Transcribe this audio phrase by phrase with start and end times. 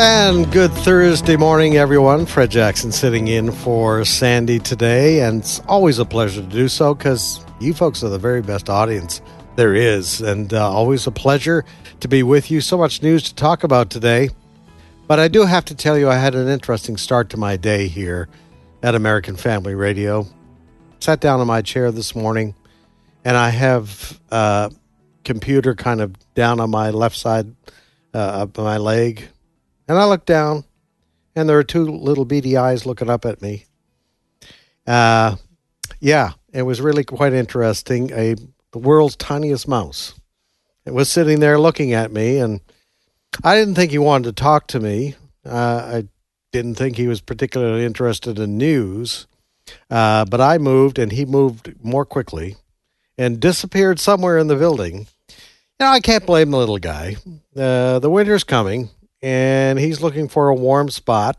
[0.00, 2.24] And good Thursday morning, everyone.
[2.24, 5.22] Fred Jackson sitting in for Sandy today.
[5.22, 8.70] And it's always a pleasure to do so because you folks are the very best
[8.70, 9.20] audience
[9.56, 10.20] there is.
[10.20, 11.64] And uh, always a pleasure
[11.98, 12.60] to be with you.
[12.60, 14.28] So much news to talk about today.
[15.08, 17.88] But I do have to tell you, I had an interesting start to my day
[17.88, 18.28] here
[18.84, 20.28] at American Family Radio.
[21.00, 22.54] Sat down in my chair this morning,
[23.24, 24.70] and I have a uh,
[25.24, 27.52] computer kind of down on my left side
[28.14, 29.28] uh, of my leg
[29.88, 30.64] and I looked down,
[31.34, 33.64] and there were two little beady eyes looking up at me.
[34.86, 35.36] Uh,
[36.00, 38.12] yeah, it was really quite interesting.
[38.12, 38.36] A
[38.72, 40.14] the world's tiniest mouse.
[40.84, 42.60] It was sitting there looking at me, and
[43.42, 45.16] I didn't think he wanted to talk to me.
[45.44, 46.08] Uh, I
[46.52, 49.26] didn't think he was particularly interested in news.
[49.90, 52.56] Uh, but I moved, and he moved more quickly
[53.18, 55.06] and disappeared somewhere in the building.
[55.28, 57.16] You know, I can't blame the little guy.
[57.56, 58.90] Uh, the winter's coming
[59.22, 61.36] and he's looking for a warm spot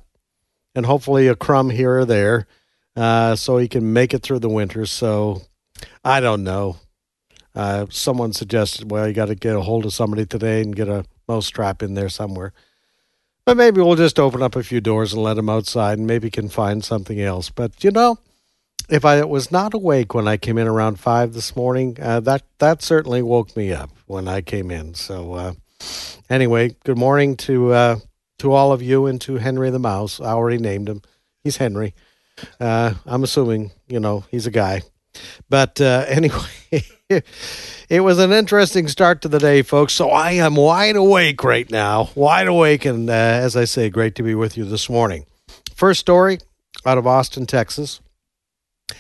[0.76, 2.48] and hopefully a crumb here or there
[2.96, 4.86] uh, so he can make it through the winter.
[4.86, 5.42] So
[6.04, 6.78] I don't know.
[7.56, 10.88] Uh, someone suggested, well, you got to get a hold of somebody today and get
[10.88, 12.54] a mouse trap in there somewhere.
[13.46, 16.30] But maybe we'll just open up a few doors and let him outside and maybe
[16.30, 17.50] can find something else.
[17.50, 18.20] But you know,
[18.90, 22.44] if I was not awake when I came in around five this morning, uh, that
[22.60, 24.94] that certainly woke me up when I came in.
[24.94, 25.54] So uh,
[26.30, 28.00] anyway, good morning to uh,
[28.40, 30.20] to all of you and to Henry the Mouse.
[30.20, 31.02] I already named him.
[31.44, 31.94] He's Henry.
[32.60, 34.82] Uh, I'm assuming you know he's a guy.
[35.50, 36.84] But uh, anyway,
[37.90, 39.94] it was an interesting start to the day, folks.
[39.94, 44.16] So I am wide awake right now, wide awake, and uh, as I say, great
[44.16, 45.26] to be with you this morning.
[45.76, 46.40] First story
[46.86, 48.02] out of Austin, Texas,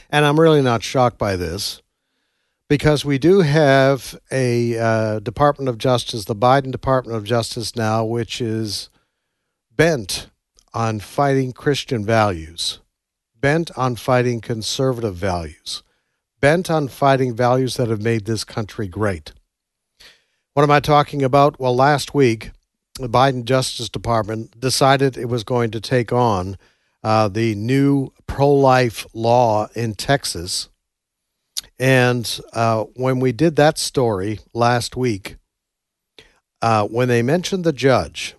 [0.09, 1.81] and I'm really not shocked by this
[2.69, 8.06] because we do have a uh, Department of Justice, the Biden Department of Justice now,
[8.06, 8.90] which is
[9.75, 10.30] bent
[10.72, 12.79] on fighting Christian values,
[13.35, 15.81] bent on fighting conservative values,
[16.40, 19.34] bent on fighting values that have made this country great.
[20.53, 21.59] What am I talking about?
[21.59, 22.52] Well, last week,
[23.00, 26.56] the Biden Justice Department decided it was going to take on
[27.03, 30.69] uh, the new pro life law in Texas
[31.79, 35.38] and uh, when we did that story last week,
[36.62, 38.35] uh, when they mentioned the judge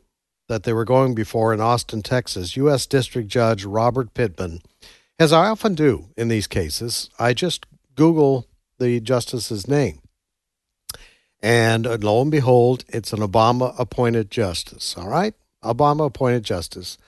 [0.49, 2.85] that they were going before in Austin, Texas, U.S.
[2.85, 4.61] District Judge Robert Pittman,
[5.19, 8.47] as I often do in these cases, I just Google
[8.79, 10.01] the justice's name.
[11.43, 14.97] And uh, lo and behold, it's an Obama appointed justice.
[14.99, 15.35] All right?
[15.65, 16.99] Obama appointed justice.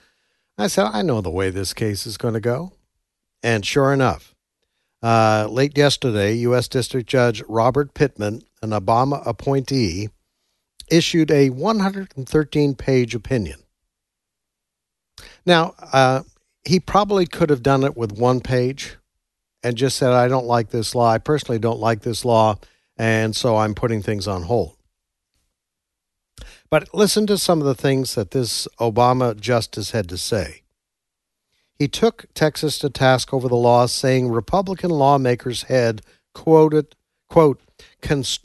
[0.57, 2.73] I said, I know the way this case is going to go.
[3.41, 4.32] And sure enough,
[5.03, 6.69] uh, late yesterday, U.S.
[6.69, 10.09] District Judge Robert Pittman, an Obama appointee,
[10.89, 13.59] issued a 113 page opinion.
[15.45, 16.23] Now, uh,
[16.63, 18.97] he probably could have done it with one page
[19.61, 21.09] and just said, I don't like this law.
[21.11, 22.55] I personally don't like this law,
[22.97, 24.77] and so I'm putting things on hold.
[26.69, 30.62] But listen to some of the things that this Obama justice had to say.
[31.83, 36.01] He took Texas to task over the law, saying Republican lawmakers had
[36.33, 36.95] quoted,
[37.29, 37.59] quote,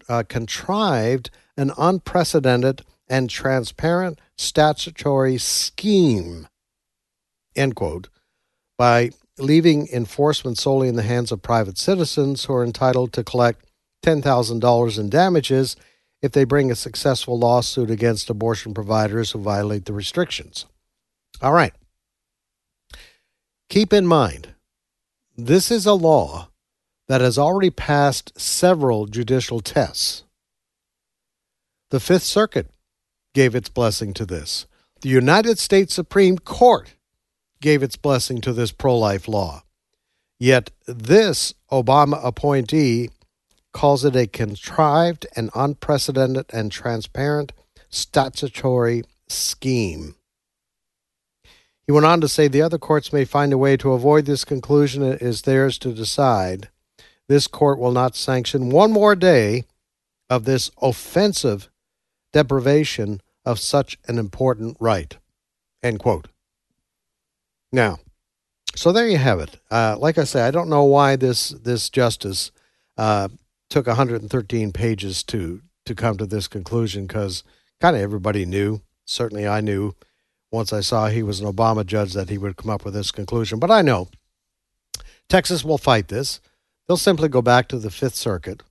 [0.08, 6.48] uh, contrived an unprecedented and transparent statutory scheme,
[7.54, 8.08] end quote,
[8.76, 13.64] by leaving enforcement solely in the hands of private citizens who are entitled to collect
[14.04, 15.76] $10,000 in damages
[16.20, 20.66] if they bring a successful lawsuit against abortion providers who violate the restrictions.
[21.40, 21.72] All right.
[23.68, 24.54] Keep in mind,
[25.36, 26.48] this is a law
[27.06, 30.24] that has already passed several judicial tests.
[31.90, 32.70] The Fifth Circuit
[33.34, 34.66] gave its blessing to this.
[35.02, 36.94] The United States Supreme Court
[37.60, 39.62] gave its blessing to this pro life law.
[40.38, 43.10] Yet this Obama appointee
[43.74, 47.52] calls it a contrived and unprecedented and transparent
[47.90, 50.14] statutory scheme.
[51.88, 54.44] He went on to say the other courts may find a way to avoid this
[54.44, 55.02] conclusion.
[55.02, 56.68] It is theirs to decide.
[57.28, 59.64] This court will not sanction one more day
[60.28, 61.70] of this offensive
[62.34, 65.16] deprivation of such an important right.
[65.82, 66.28] End quote.
[67.72, 68.00] Now,
[68.76, 69.56] so there you have it.
[69.70, 72.50] Uh, like I say, I don't know why this this justice
[72.98, 73.28] uh,
[73.70, 77.44] took 113 pages to to come to this conclusion because
[77.80, 78.82] kind of everybody knew.
[79.06, 79.94] Certainly, I knew
[80.50, 83.10] once I saw he was an Obama judge that he would come up with this
[83.10, 83.58] conclusion.
[83.58, 84.08] But I know
[85.28, 86.40] Texas will fight this.
[86.86, 88.62] They'll simply go back to the Fifth Circuit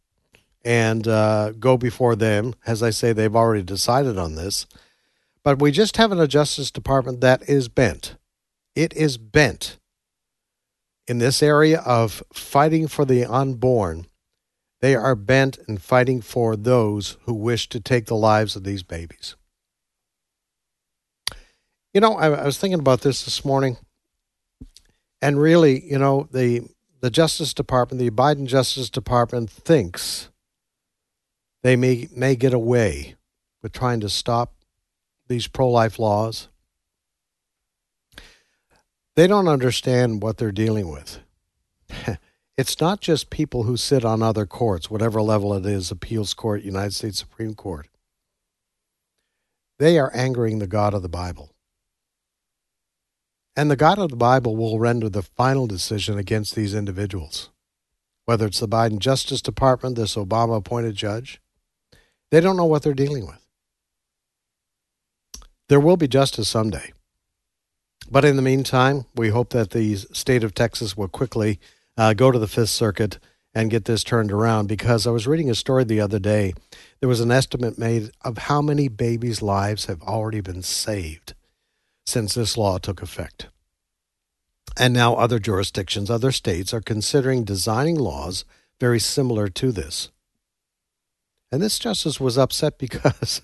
[0.66, 2.56] and uh, go before them.
[2.66, 4.66] As I say, they've already decided on this.
[5.44, 8.16] But we just have a Justice Department that is bent.
[8.76, 9.78] It is bent
[11.08, 14.08] in this area of fighting for the unborn.
[14.82, 18.84] They are bent in fighting for those who wish to take the lives of these
[18.84, 19.36] babies.
[21.98, 23.76] You know, I, I was thinking about this this morning,
[25.20, 26.62] and really, you know, the
[27.00, 30.30] the Justice Department, the Biden Justice Department, thinks
[31.64, 33.16] they may may get away
[33.64, 34.54] with trying to stop
[35.28, 36.50] these pro life laws.
[39.16, 41.20] They don't understand what they're dealing with.
[42.60, 46.62] it's not just people who sit on other courts, whatever level it is appeals court,
[46.62, 47.88] United States Supreme Court.
[49.80, 51.56] They are angering the God of the Bible.
[53.58, 57.50] And the God of the Bible will render the final decision against these individuals.
[58.26, 61.42] Whether it's the Biden Justice Department, this Obama appointed judge,
[62.30, 63.44] they don't know what they're dealing with.
[65.70, 66.94] There will be justice someday.
[68.12, 71.60] But in the meantime, we hope that the state of Texas will quickly
[71.98, 73.18] uh, go to the Fifth Circuit
[73.56, 76.54] and get this turned around because I was reading a story the other day.
[77.00, 81.34] There was an estimate made of how many babies' lives have already been saved
[82.08, 83.48] since this law took effect.
[84.78, 88.46] And now other jurisdictions, other states are considering designing laws
[88.80, 90.10] very similar to this.
[91.52, 93.42] And this justice was upset because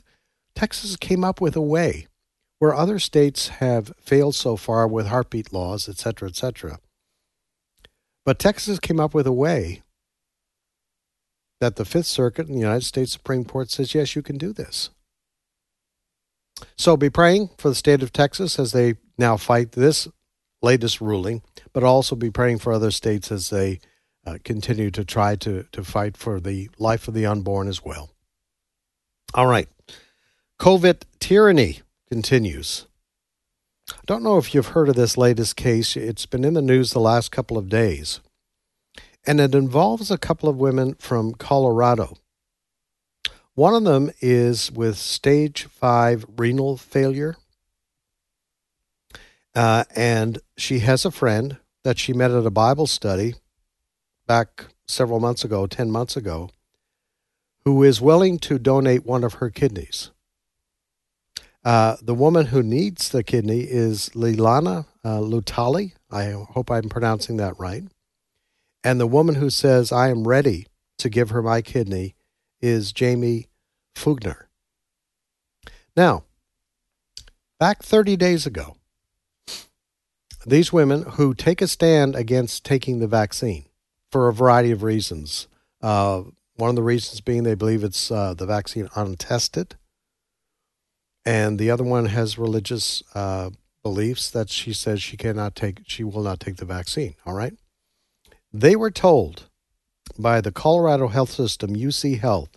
[0.55, 2.07] Texas came up with a way
[2.59, 6.79] where other states have failed so far with heartbeat laws, et cetera, et cetera.
[8.25, 9.81] But Texas came up with a way
[11.59, 14.53] that the Fifth Circuit and the United States Supreme Court says, yes, you can do
[14.53, 14.89] this.
[16.75, 20.07] So be praying for the state of Texas as they now fight this
[20.61, 21.41] latest ruling,
[21.73, 23.79] but also be praying for other states as they
[24.25, 28.09] uh, continue to try to, to fight for the life of the unborn as well.
[29.33, 29.67] All right.
[30.59, 32.87] COVID tyranny continues.
[33.91, 35.97] I don't know if you've heard of this latest case.
[35.97, 38.21] It's been in the news the last couple of days.
[39.25, 42.17] And it involves a couple of women from Colorado.
[43.55, 47.35] One of them is with stage five renal failure.
[49.53, 53.35] Uh, and she has a friend that she met at a Bible study
[54.25, 56.49] back several months ago, 10 months ago,
[57.63, 60.09] who is willing to donate one of her kidneys.
[61.63, 65.93] Uh, the woman who needs the kidney is Lilana uh, Lutali.
[66.09, 67.83] I hope I'm pronouncing that right.
[68.83, 72.15] And the woman who says, I am ready to give her my kidney
[72.61, 73.47] is Jamie
[73.95, 74.45] Fougner.
[75.95, 76.23] Now,
[77.59, 78.75] back 30 days ago,
[80.45, 83.65] these women who take a stand against taking the vaccine
[84.11, 85.47] for a variety of reasons.
[85.81, 86.23] Uh,
[86.55, 89.75] one of the reasons being they believe it's uh, the vaccine untested
[91.25, 93.49] and the other one has religious uh,
[93.81, 97.15] beliefs that she says she cannot take, she will not take the vaccine.
[97.25, 97.53] All right.
[98.51, 99.49] They were told
[100.17, 102.49] by the Colorado Health System, UC Health,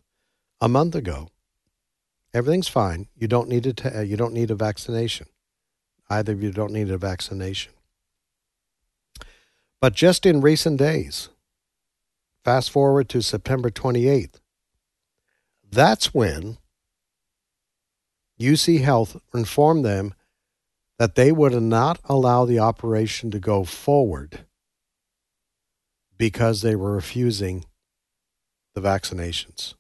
[0.61, 1.29] a month ago,
[2.33, 3.09] everything's fine.
[3.15, 5.27] You don't need a uh, you don't need a vaccination.
[6.09, 7.73] Either of you don't need a vaccination.
[9.81, 11.29] But just in recent days,
[12.45, 14.41] fast forward to September 28th,
[15.71, 16.59] that's when
[18.41, 20.15] UC Health informed them
[20.99, 24.47] that they would not allow the operation to go forward
[26.17, 27.65] because they were refusing
[28.75, 29.75] the vaccinations.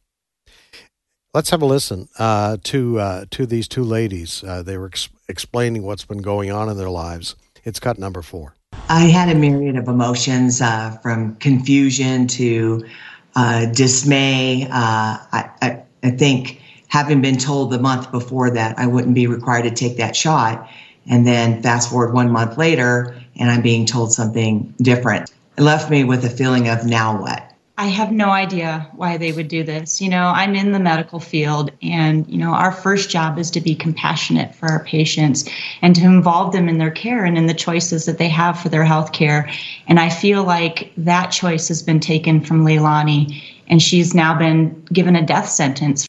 [1.37, 4.43] Let's have a listen uh, to uh, to these two ladies.
[4.43, 7.37] Uh, they were ex- explaining what's been going on in their lives.
[7.62, 8.55] It's cut number four.
[8.88, 12.87] I had a myriad of emotions uh, from confusion to
[13.35, 14.64] uh, dismay.
[14.64, 19.26] Uh, I, I, I think having been told the month before that I wouldn't be
[19.26, 20.66] required to take that shot.
[21.07, 25.31] And then fast forward one month later, and I'm being told something different.
[25.59, 27.52] It left me with a feeling of now what?
[27.78, 30.00] I have no idea why they would do this.
[30.00, 33.61] You know, I'm in the medical field, and, you know, our first job is to
[33.61, 35.47] be compassionate for our patients
[35.83, 38.71] and to involve them in their care and in the choices that they have for
[38.71, 39.50] their health care.
[39.88, 44.83] And I feel like that choice has been taken from Leilani, and she's now been
[44.87, 46.06] given a death sentence.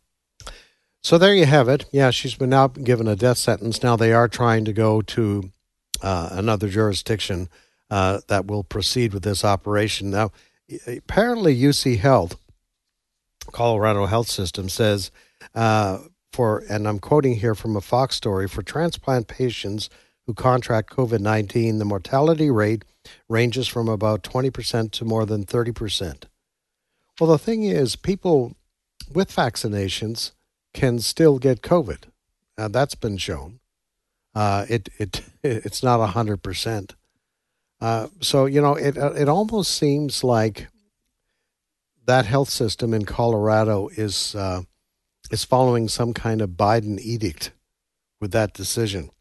[1.03, 1.85] So there you have it.
[1.91, 3.83] Yeah, she's been now given a death sentence.
[3.83, 5.51] Now they are trying to go to
[6.01, 7.49] uh, another jurisdiction
[7.89, 10.11] uh, that will proceed with this operation.
[10.11, 10.31] Now,
[10.85, 12.37] apparently UC Health,
[13.51, 15.11] Colorado Health System, says
[15.55, 15.99] uh,
[16.31, 19.89] for, and I'm quoting here from a Fox story, for transplant patients
[20.25, 22.83] who contract COVID 19, the mortality rate
[23.29, 26.25] ranges from about 20% to more than 30%.
[27.19, 28.55] Well, the thing is, people
[29.11, 30.31] with vaccinations
[30.73, 32.03] can still get COVID.
[32.57, 33.59] Now, that's been shown.
[34.35, 36.91] Uh, it, it, it's not 100%.
[37.79, 40.67] Uh, so you know, it uh, it almost seems like
[42.05, 44.63] that health system in Colorado is uh,
[45.31, 47.51] is following some kind of Biden edict
[48.19, 49.11] with that decision.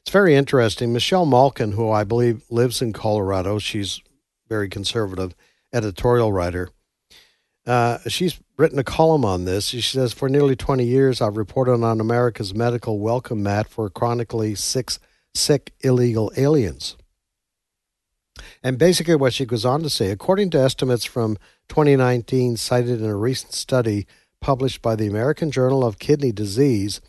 [0.00, 0.92] It's very interesting.
[0.92, 4.00] Michelle Malkin, who I believe lives in Colorado, she's
[4.48, 5.34] very conservative
[5.72, 6.70] editorial writer.
[7.66, 9.66] Uh, she's written a column on this.
[9.66, 14.54] She says, For nearly 20 years, I've reported on America's medical welcome mat for chronically
[14.54, 14.92] sick,
[15.34, 16.96] sick illegal aliens.
[18.62, 21.36] And basically, what she goes on to say, according to estimates from
[21.68, 24.06] 2019 cited in a recent study
[24.40, 27.00] published by the American Journal of Kidney Disease,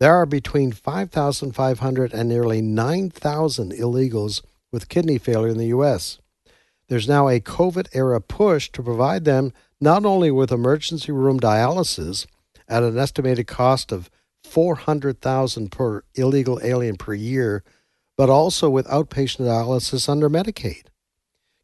[0.00, 6.18] there are between 5,500 and nearly 9,000 illegals with kidney failure in the U.S.
[6.88, 12.26] There's now a COVID era push to provide them not only with emergency room dialysis
[12.68, 14.10] at an estimated cost of
[14.44, 17.62] 400,000 per illegal alien per year,
[18.18, 20.86] but also with outpatient dialysis under Medicaid.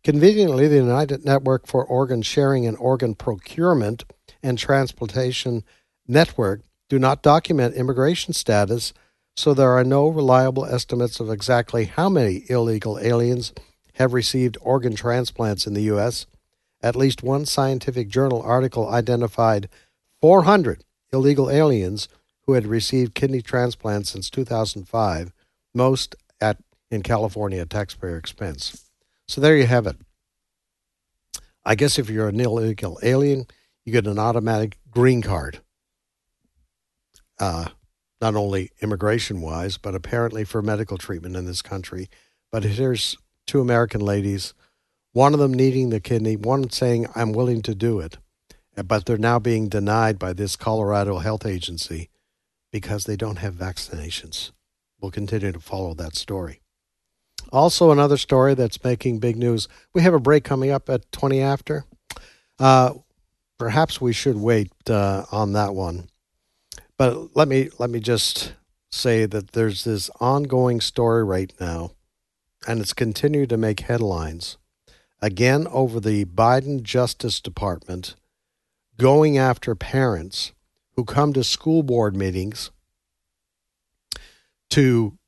[0.04, 4.04] Conveniently, the United Network for Organ Sharing and Organ Procurement
[4.40, 5.64] and Transplantation
[6.06, 8.92] Network do not document immigration status,
[9.36, 13.52] so there are no reliable estimates of exactly how many illegal aliens
[13.94, 16.26] have received organ transplants in the U.S.
[16.82, 19.68] At least one scientific journal article identified
[20.20, 22.08] 400 illegal aliens
[22.42, 25.32] who had received kidney transplants since 2005,
[25.74, 26.14] most
[26.94, 28.88] in California taxpayer expense.
[29.26, 29.96] So there you have it.
[31.64, 33.46] I guess if you're an illegal alien,
[33.84, 35.60] you get an automatic green card.
[37.38, 37.68] Uh,
[38.20, 42.08] not only immigration wise, but apparently for medical treatment in this country.
[42.52, 44.54] But here's two American ladies,
[45.12, 48.18] one of them needing the kidney, one saying, I'm willing to do it.
[48.76, 52.10] But they're now being denied by this Colorado health agency
[52.72, 54.50] because they don't have vaccinations.
[55.00, 56.60] We'll continue to follow that story.
[57.52, 59.68] Also, another story that's making big news.
[59.92, 61.84] We have a break coming up at 20 after.
[62.58, 62.94] Uh,
[63.58, 66.08] perhaps we should wait uh, on that one.
[66.96, 68.54] But let me let me just
[68.90, 71.90] say that there's this ongoing story right now,
[72.68, 74.58] and it's continued to make headlines.
[75.20, 78.14] Again, over the Biden Justice Department
[78.96, 80.52] going after parents
[80.94, 82.70] who come to school board meetings
[84.70, 85.18] to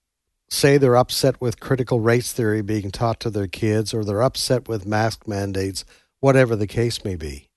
[0.48, 4.68] say they're upset with critical race theory being taught to their kids or they're upset
[4.68, 5.84] with mask mandates,
[6.20, 7.48] whatever the case may be.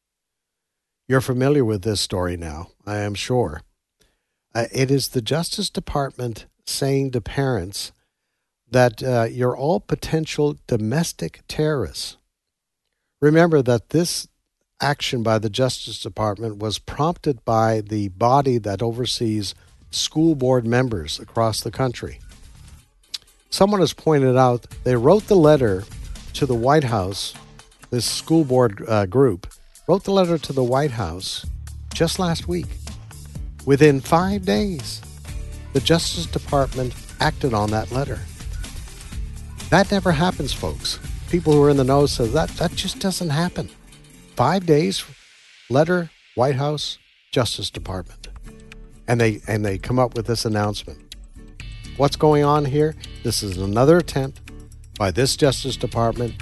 [1.08, 3.62] You're familiar with this story now, I am sure.
[4.54, 7.92] Uh, it is the Justice Department saying to parents
[8.70, 12.18] that uh, you're all potential domestic terrorists.
[13.22, 14.28] Remember that this
[14.82, 19.54] action by the Justice Department was prompted by the body that oversees
[19.92, 22.20] school board members across the country
[23.50, 25.84] someone has pointed out they wrote the letter
[26.34, 27.34] to the White House,
[27.90, 29.48] this school board uh, group
[29.88, 31.46] wrote the letter to the White House
[31.94, 32.68] just last week.
[33.66, 35.02] Within five days,
[35.74, 38.20] the Justice Department acted on that letter.
[39.70, 41.00] That never happens, folks.
[41.30, 43.70] People who are in the know say that that just doesn't happen.
[44.36, 45.04] Five days,
[45.70, 46.98] letter, White House,
[47.32, 48.30] Justice Department,
[49.08, 51.09] and they and they come up with this announcement.
[52.00, 52.96] What's going on here?
[53.24, 54.40] This is another attempt
[54.98, 56.34] by this Justice Department,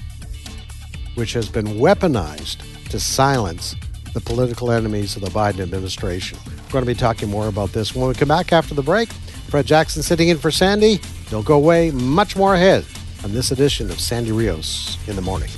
[1.15, 2.59] which has been weaponized
[2.89, 3.75] to silence
[4.13, 6.37] the political enemies of the Biden administration.
[6.45, 9.11] We're going to be talking more about this when we come back after the break.
[9.49, 10.99] Fred Jackson sitting in for Sandy.
[11.31, 11.89] Don't go away.
[11.89, 12.85] Much more ahead
[13.23, 15.49] on this edition of Sandy Rios in the morning.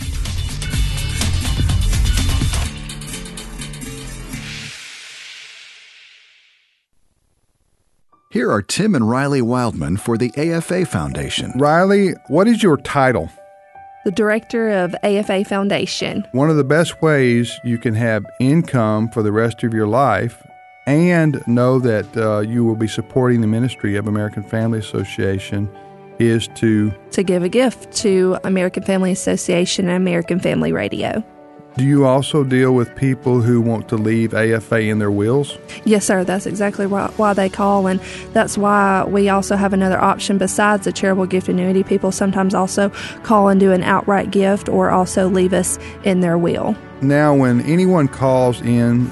[8.32, 11.52] Here are Tim and Riley Wildman for the AFA Foundation.
[11.56, 13.28] Riley, what is your title?
[14.06, 16.26] the director of AFA Foundation.
[16.32, 20.42] One of the best ways you can have income for the rest of your life
[20.88, 25.70] and know that uh, you will be supporting the ministry of American Family Association
[26.20, 31.24] is to to give a gift to American Family Association and American Family Radio.
[31.78, 35.58] Do you also deal with people who want to leave AFA in their wills?
[35.86, 36.24] Yes, sir.
[36.24, 38.02] That's exactly why, why they call, and
[38.34, 41.84] that's why we also have another option besides the charitable gift annuity.
[41.84, 42.90] People sometimes also
[43.24, 46.76] call and do an outright gift or also leave us in their will.
[47.02, 49.10] Now, when anyone calls in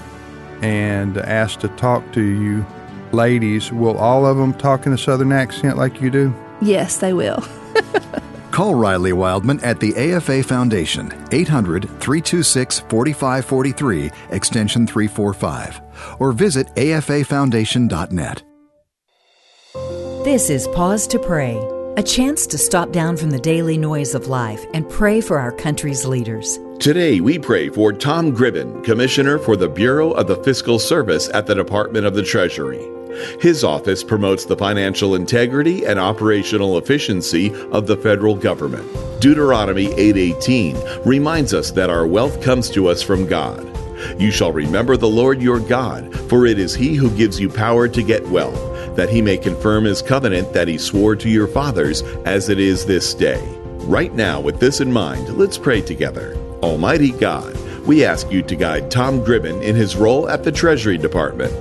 [0.61, 2.65] and asks to talk to you,
[3.13, 6.35] ladies, will all of them talk in a southern accent like you do?
[6.61, 7.43] Yes, they will.
[8.57, 15.79] Call Riley Wildman at the AFA Foundation, 800 326 4543, extension 345,
[16.17, 18.41] or visit afafoundation.net.
[20.25, 21.61] This is Pause to Pray,
[21.97, 25.51] a chance to stop down from the daily noise of life and pray for our
[25.51, 26.57] country's leaders.
[26.79, 31.45] Today, we pray for Tom Gribben, Commissioner for the Bureau of the Fiscal Service at
[31.45, 32.96] the Department of the Treasury.
[33.39, 38.85] His office promotes the financial integrity and operational efficiency of the federal government.
[39.19, 43.65] Deuteronomy 8:18 reminds us that our wealth comes to us from God.
[44.17, 47.87] You shall remember the Lord your God, for it is he who gives you power
[47.87, 52.03] to get wealth, that he may confirm his covenant that he swore to your fathers
[52.25, 53.41] as it is this day.
[53.81, 56.37] Right now, with this in mind, let's pray together.
[56.61, 60.97] Almighty God, we ask you to guide Tom Gribben in his role at the Treasury
[60.97, 61.53] Department.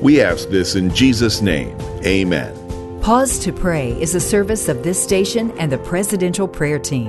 [0.00, 1.76] We ask this in Jesus' name.
[2.04, 3.00] Amen.
[3.02, 7.08] Pause to Pray is a service of this station and the Presidential Prayer Team,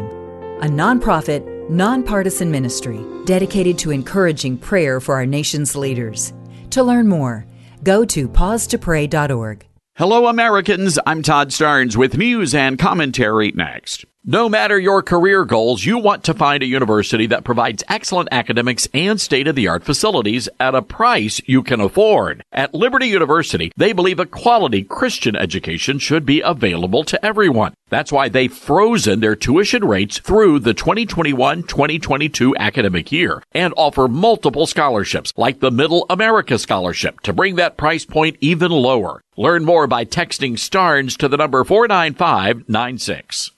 [0.62, 6.34] a nonprofit, nonpartisan ministry dedicated to encouraging prayer for our nation's leaders.
[6.72, 7.46] To learn more,
[7.84, 9.68] go to pausetopray.org.
[9.96, 10.98] Hello, Americans.
[11.06, 14.06] I'm Todd Starnes with news and commentary next.
[14.26, 18.88] No matter your career goals, you want to find a university that provides excellent academics
[18.94, 22.42] and state of the art facilities at a price you can afford.
[22.54, 27.74] At Liberty University, they believe a quality Christian education should be available to everyone.
[27.90, 34.68] That's why they've frozen their tuition rates through the 2021-2022 academic year and offer multiple
[34.68, 39.22] scholarships like the Middle America Scholarship to bring that price point even lower.
[39.36, 43.52] Learn more by texting STARNES to the number 49596.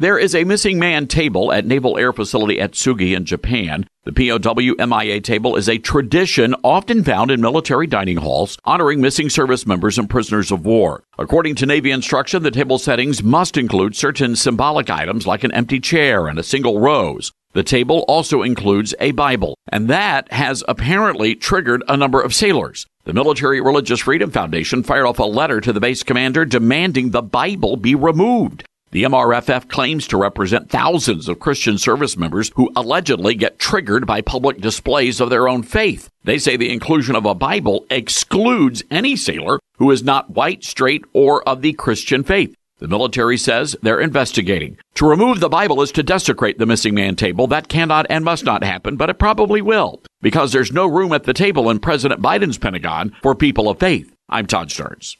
[0.00, 3.84] There is a missing man table at Naval Air Facility Atsugi in Japan.
[4.04, 9.28] The POW MIA table is a tradition often found in military dining halls honoring missing
[9.28, 11.02] service members and prisoners of war.
[11.18, 15.80] According to Navy instruction, the table settings must include certain symbolic items like an empty
[15.80, 17.32] chair and a single rose.
[17.54, 22.86] The table also includes a Bible, and that has apparently triggered a number of sailors.
[23.02, 27.22] The Military Religious Freedom Foundation fired off a letter to the base commander demanding the
[27.22, 28.62] Bible be removed.
[28.90, 34.22] The MRFF claims to represent thousands of Christian service members who allegedly get triggered by
[34.22, 36.08] public displays of their own faith.
[36.24, 41.04] They say the inclusion of a Bible excludes any sailor who is not white, straight,
[41.12, 42.54] or of the Christian faith.
[42.78, 44.78] The military says they're investigating.
[44.94, 47.46] To remove the Bible is to desecrate the missing man table.
[47.46, 51.24] That cannot and must not happen, but it probably will, because there's no room at
[51.24, 54.14] the table in President Biden's Pentagon for people of faith.
[54.30, 55.16] I'm Todd Starnes.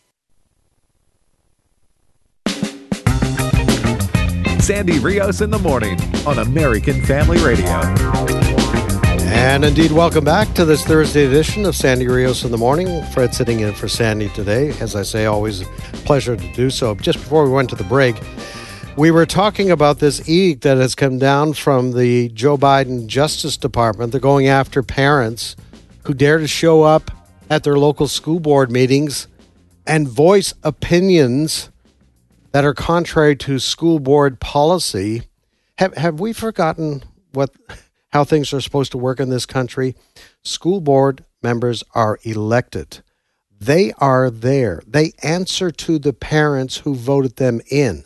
[4.68, 7.64] Sandy Rios in the morning on American Family Radio.
[9.24, 13.02] And indeed, welcome back to this Thursday edition of Sandy Rios in the morning.
[13.06, 14.74] Fred sitting in for Sandy today.
[14.78, 15.64] As I say, always a
[16.04, 16.94] pleasure to do so.
[16.96, 18.20] Just before we went to the break,
[18.98, 23.56] we were talking about this edict that has come down from the Joe Biden Justice
[23.56, 24.12] Department.
[24.12, 25.56] They're going after parents
[26.04, 27.10] who dare to show up
[27.48, 29.28] at their local school board meetings
[29.86, 31.70] and voice opinions
[32.52, 35.22] that are contrary to school board policy.
[35.78, 37.50] Have have we forgotten what
[38.10, 39.94] how things are supposed to work in this country?
[40.42, 43.02] School board members are elected.
[43.60, 44.82] They are there.
[44.86, 48.04] They answer to the parents who voted them in.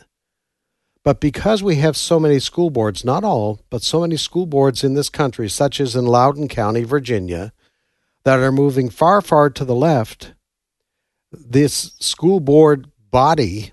[1.03, 4.83] But because we have so many school boards, not all, but so many school boards
[4.83, 7.51] in this country, such as in Loudoun County, Virginia,
[8.23, 10.33] that are moving far, far to the left,
[11.31, 13.72] this school board body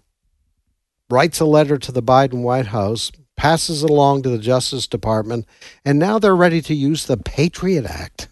[1.11, 5.46] writes a letter to the Biden White House, passes it along to the Justice Department,
[5.85, 8.29] and now they're ready to use the Patriot Act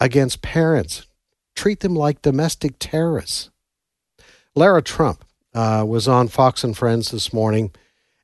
[0.00, 1.06] against parents,
[1.54, 3.50] treat them like domestic terrorists.
[4.54, 7.72] Lara Trump uh, was on Fox and Friends this morning,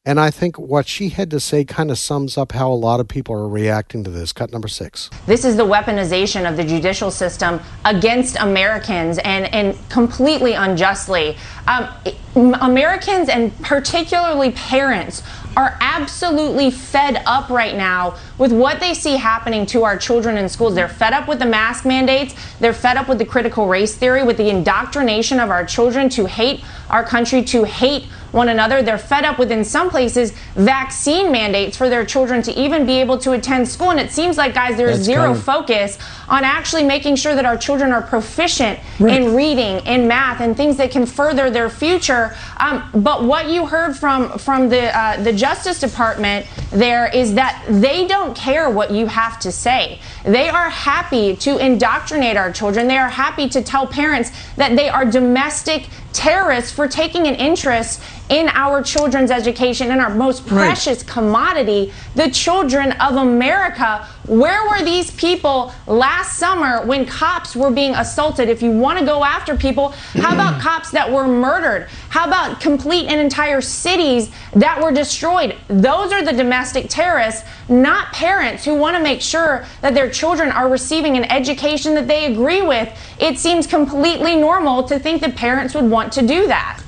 [0.05, 2.99] and I think what she had to say kind of sums up how a lot
[2.99, 4.33] of people are reacting to this.
[4.33, 5.09] Cut number six.
[5.27, 11.37] This is the weaponization of the judicial system against Americans and, and completely unjustly.
[11.69, 11.88] Um,
[12.35, 15.23] Americans and particularly parents
[15.57, 20.49] are absolutely fed up right now with what they see happening to our children in
[20.49, 20.75] schools.
[20.75, 22.35] They're fed up with the mask mandates.
[22.59, 26.27] They're fed up with the critical race theory, with the indoctrination of our children to
[26.27, 28.83] hate our country, to hate one another.
[28.83, 32.95] They're fed up with, in some places, vaccine mandates for their children to even be
[32.95, 33.90] able to attend school.
[33.90, 35.45] And it seems like, guys, there's That's zero kind of...
[35.45, 39.21] focus on actually making sure that our children are proficient right.
[39.21, 42.35] in reading, in math, and things that can further their future.
[42.59, 47.62] Um, but what you heard from from the uh, the Justice Department there is that
[47.68, 50.01] they don't care what you have to say.
[50.25, 52.88] They are happy to indoctrinate our children.
[52.88, 58.03] They are happy to tell parents that they are domestic terrorists for taking an interest
[58.33, 61.07] in our children's education, in our most precious right.
[61.07, 64.09] commodity, the children of America.
[64.27, 68.49] Where were these people last summer when cops were being assaulted?
[68.49, 71.88] If you want to go after people, how about cops that were murdered?
[72.09, 75.55] How about complete and entire cities that were destroyed?
[75.68, 80.51] Those are the domestic terrorists, not parents who want to make sure that their children
[80.51, 82.88] are receiving an education that they agree with.
[83.21, 86.83] It seems completely normal to think that parents would want to do that.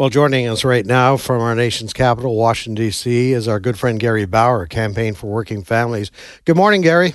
[0.00, 4.00] Well, joining us right now from our nation's capital, Washington, D.C., is our good friend
[4.00, 6.10] Gary Bauer, Campaign for Working Families.
[6.46, 7.12] Good morning, Gary.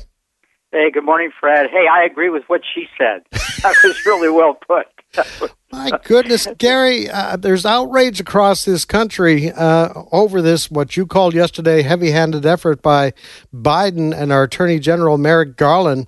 [0.71, 1.71] Hey, good morning, Fred.
[1.71, 3.23] Hey, I agree with what she said.
[3.63, 4.85] That was really well put.
[5.71, 11.33] My goodness, Gary, uh, there's outrage across this country uh, over this, what you called
[11.33, 13.13] yesterday, heavy handed effort by
[13.51, 16.05] Biden and our Attorney General Merrick Garland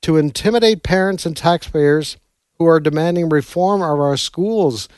[0.00, 2.16] to intimidate parents and taxpayers
[2.58, 4.88] who are demanding reform of our schools.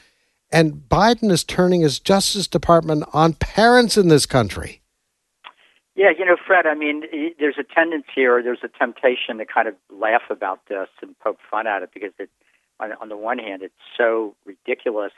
[0.51, 4.83] And Biden is turning his Justice Department on parents in this country.
[5.97, 7.05] Yeah, you know, Fred, I mean,
[7.39, 11.39] there's a tendency or there's a temptation to kind of laugh about this and poke
[11.51, 12.29] fun at it because it,
[12.79, 15.13] on, on the one hand, it's so ridiculous,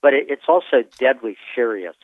[0.00, 1.96] but it, it's also deadly serious.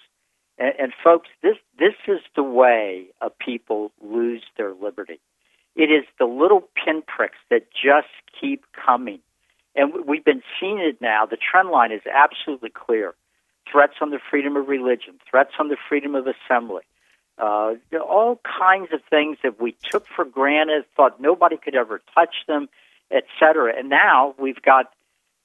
[0.58, 5.20] And, and folks, this this is the way a people lose their liberty.
[5.74, 9.20] It is the little pinpricks that just keep coming
[10.60, 11.26] seeing it now.
[11.26, 13.14] The trend line is absolutely clear.
[13.70, 16.82] Threats on the freedom of religion, threats on the freedom of assembly,
[17.38, 22.34] uh, all kinds of things that we took for granted, thought nobody could ever touch
[22.46, 22.68] them,
[23.10, 23.74] etc.
[23.76, 24.90] And now we've got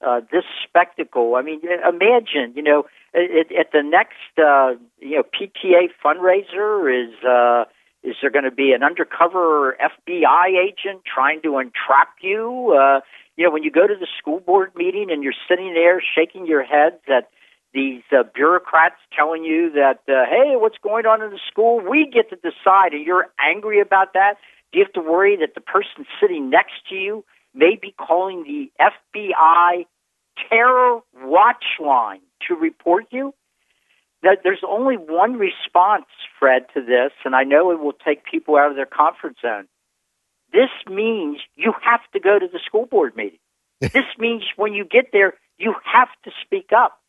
[0.04, 1.34] uh, this spectacle.
[1.36, 7.24] I mean, imagine, you know, at, at the next, uh, you know, PTA fundraiser is
[7.24, 7.64] uh,
[8.02, 12.76] is there going to be an undercover FBI agent trying to entrap you?
[12.78, 13.00] Uh,
[13.36, 16.46] you know, when you go to the school board meeting and you're sitting there shaking
[16.46, 17.28] your head at
[17.72, 21.80] these uh, bureaucrats telling you that, uh, hey, what's going on in the school?
[21.80, 24.34] We get to decide, and you're angry about that.
[24.72, 28.44] Do you have to worry that the person sitting next to you may be calling
[28.44, 29.86] the FBI
[30.48, 33.34] terror watch line to report you?
[34.22, 36.06] That there's only one response,
[36.38, 39.66] Fred, to this, and I know it will take people out of their comfort zone.
[40.54, 43.40] This means you have to go to the school board meeting.
[43.80, 47.00] this means when you get there, you have to speak up.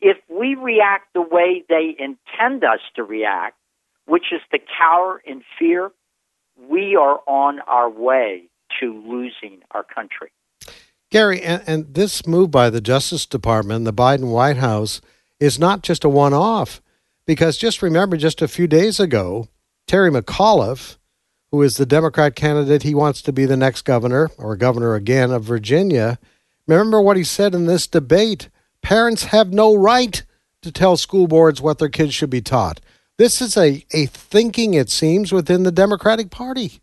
[0.00, 3.56] If we react the way they intend us to react,
[4.06, 5.92] which is to cower in fear,
[6.68, 8.48] we are on our way
[8.80, 10.32] to losing our country.
[11.12, 15.00] Gary, and, and this move by the Justice Department, the Biden White House,
[15.38, 16.82] is not just a one off.
[17.24, 19.46] Because just remember, just a few days ago,
[19.86, 20.98] Terry McAuliffe,
[21.54, 22.82] who is the Democrat candidate.
[22.82, 26.18] He wants to be the next governor or governor again of Virginia.
[26.66, 28.48] Remember what he said in this debate
[28.82, 30.24] parents have no right
[30.62, 32.80] to tell school boards what their kids should be taught.
[33.18, 36.80] This is a, a thinking, it seems, within the Democratic Party.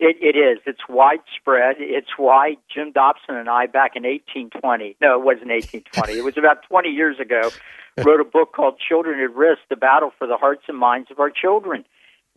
[0.00, 0.58] It, it is.
[0.66, 1.76] It's widespread.
[1.78, 6.36] It's why Jim Dobson and I, back in 1820, no, it wasn't 1820, it was
[6.36, 7.50] about 20 years ago,
[8.04, 11.20] wrote a book called Children at Risk The Battle for the Hearts and Minds of
[11.20, 11.84] Our Children.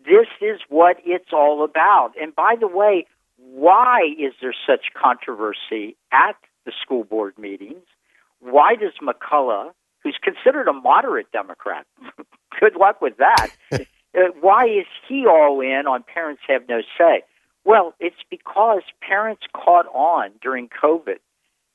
[0.05, 2.13] This is what it's all about.
[2.21, 3.05] And by the way,
[3.37, 6.35] why is there such controversy at
[6.65, 7.85] the school board meetings?
[8.39, 11.85] Why does McAuliffe, who's considered a moderate Democrat,
[12.59, 13.79] good luck with that, uh,
[14.41, 17.23] why is he all in on parents have no say?
[17.65, 21.19] Well, it's because parents caught on during COVID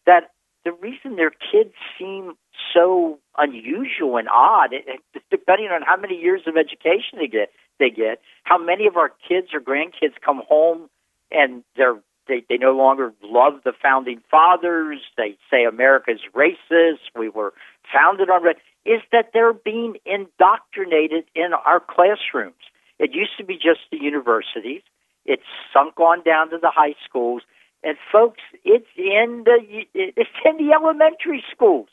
[0.07, 0.31] that
[0.65, 2.35] the reason their kids seem
[2.73, 4.75] so unusual and odd,
[5.31, 9.11] depending on how many years of education they get, they get, how many of our
[9.29, 10.89] kids or grandkids come home
[11.31, 15.01] and they're they, they no longer love the founding fathers.
[15.17, 17.01] They say America's racist.
[17.15, 17.53] We were
[17.93, 18.47] founded on
[18.85, 22.55] is that they're being indoctrinated in our classrooms.
[22.99, 24.83] It used to be just the universities.
[25.27, 27.43] It's sunk on down to the high schools,
[27.83, 31.89] and folks, it's in the it's in the elementary schools.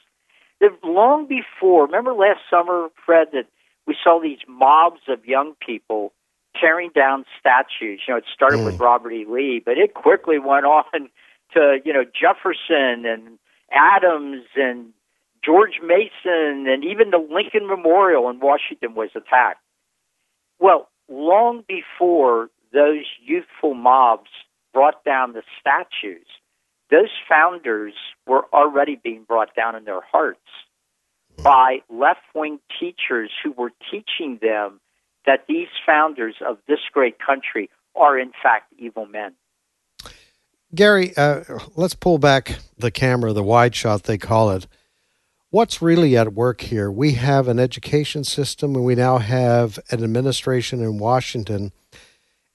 [0.84, 3.48] Long before, remember last summer, Fred, that
[3.88, 6.14] we saw these mobs of young people
[6.60, 8.02] tearing down statues.
[8.08, 8.66] You know, it started mm.
[8.66, 9.26] with Robert E.
[9.28, 10.84] Lee, but it quickly went on
[11.54, 13.40] to, you know, Jefferson and
[13.72, 14.94] Adams and
[15.44, 19.62] George Mason and even the Lincoln Memorial in Washington was attacked.
[20.60, 24.30] Well, long before those youthful mobs
[24.74, 26.28] brought down the statues,
[26.92, 27.94] those founders
[28.28, 30.40] were already being brought down in their hearts
[31.44, 34.80] by left wing teachers who were teaching them
[35.26, 39.34] that these founders of this great country are, in fact, evil men.
[40.74, 41.44] Gary, uh,
[41.76, 44.68] let's pull back the camera, the wide shot, they call it.
[45.50, 46.90] What's really at work here?
[46.90, 51.74] We have an education system and we now have an administration in Washington.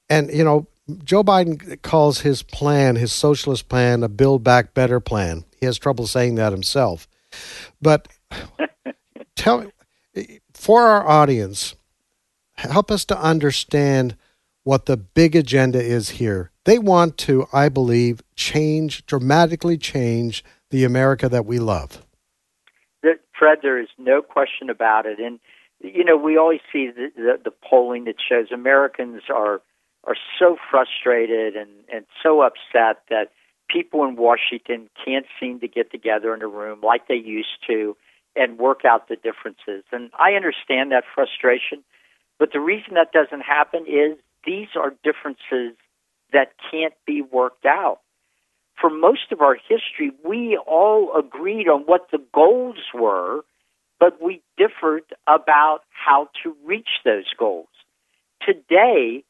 [0.09, 0.66] And, you know,
[1.05, 5.44] Joe Biden calls his plan, his socialist plan, a Build Back Better plan.
[5.61, 7.07] He has trouble saying that himself.
[7.83, 8.09] But
[9.37, 9.71] tell
[10.53, 11.75] for our audience,
[12.55, 14.17] help us to understand
[14.65, 16.51] what the big agenda is here.
[16.65, 22.03] They want to, I believe, change, dramatically change the America that we love.
[23.39, 25.19] Fred, there is no question about it.
[25.19, 25.39] And,
[25.81, 29.61] you know, we always see the, the, the polling that shows Americans are
[30.05, 33.33] are so frustrated and, and so upset that
[33.69, 37.97] people in Washington can't seem to get together in a room like they used to
[38.37, 39.85] and work out the differences.
[39.92, 41.83] And I understand that frustration,
[42.38, 45.77] but the reason that doesn't happen is these are differences
[46.33, 48.01] that can't be worked out.
[48.81, 53.40] For most of our history, we all agreed on what the goals were,
[53.99, 57.68] but we differed about how to reach those goals.
[58.44, 59.25] Today,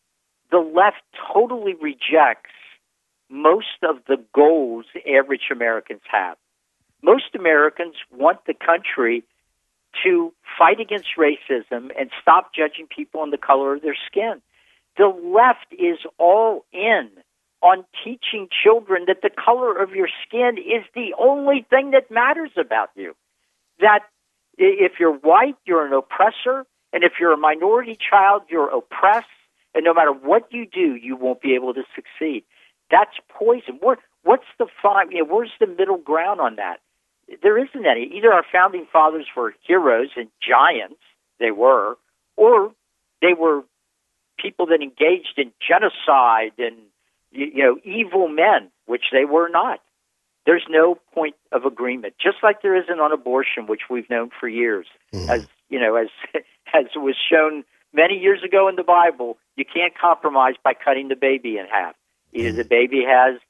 [0.50, 2.50] the left totally rejects
[3.28, 6.36] most of the goals average Americans have.
[7.06, 9.22] Most Americans want the country
[10.02, 14.42] to fight against racism and stop judging people on the color of their skin.
[14.98, 17.08] The left is all in
[17.62, 22.50] on teaching children that the color of your skin is the only thing that matters
[22.58, 23.14] about you.
[23.78, 24.00] That
[24.58, 29.28] if you're white, you're an oppressor, and if you're a minority child, you're oppressed,
[29.76, 32.42] and no matter what you do, you won't be able to succeed.
[32.90, 33.78] That's poison.
[33.80, 35.12] What's the fine?
[35.12, 36.80] You know, where's the middle ground on that?
[37.42, 38.10] There isn't any.
[38.16, 41.00] Either our founding fathers were heroes and giants,
[41.40, 41.96] they were,
[42.36, 42.72] or
[43.20, 43.62] they were
[44.38, 46.76] people that engaged in genocide and
[47.32, 49.80] you know evil men, which they were not.
[50.44, 54.48] There's no point of agreement, just like there isn't on abortion, which we've known for
[54.48, 55.28] years, mm-hmm.
[55.28, 56.08] as you know, as
[56.74, 59.38] as was shown many years ago in the Bible.
[59.56, 61.96] You can't compromise by cutting the baby in half.
[62.32, 62.58] Either mm-hmm.
[62.58, 63.40] the baby has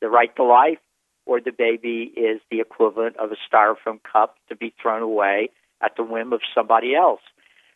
[0.00, 0.78] the right to life,
[1.26, 5.50] or the baby is the equivalent of a styrofoam cup to be thrown away
[5.82, 7.20] at the whim of somebody else.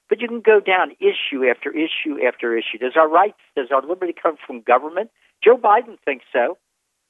[0.08, 2.78] But you can go down issue after issue after issue.
[2.78, 5.10] Does our rights, does our liberty come from government?
[5.42, 6.58] Joe Biden thinks so.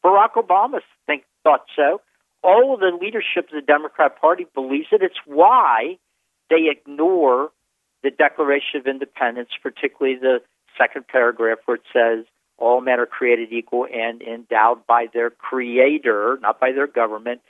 [0.05, 2.01] Barack Obama think, thought so.
[2.43, 5.03] All of the leadership of the Democrat Party believes it.
[5.03, 5.99] It's why
[6.49, 7.51] they ignore
[8.03, 10.39] the Declaration of Independence, particularly the
[10.79, 12.25] second paragraph where it says
[12.59, 17.41] all men are created equal and endowed by their creator, not by their government.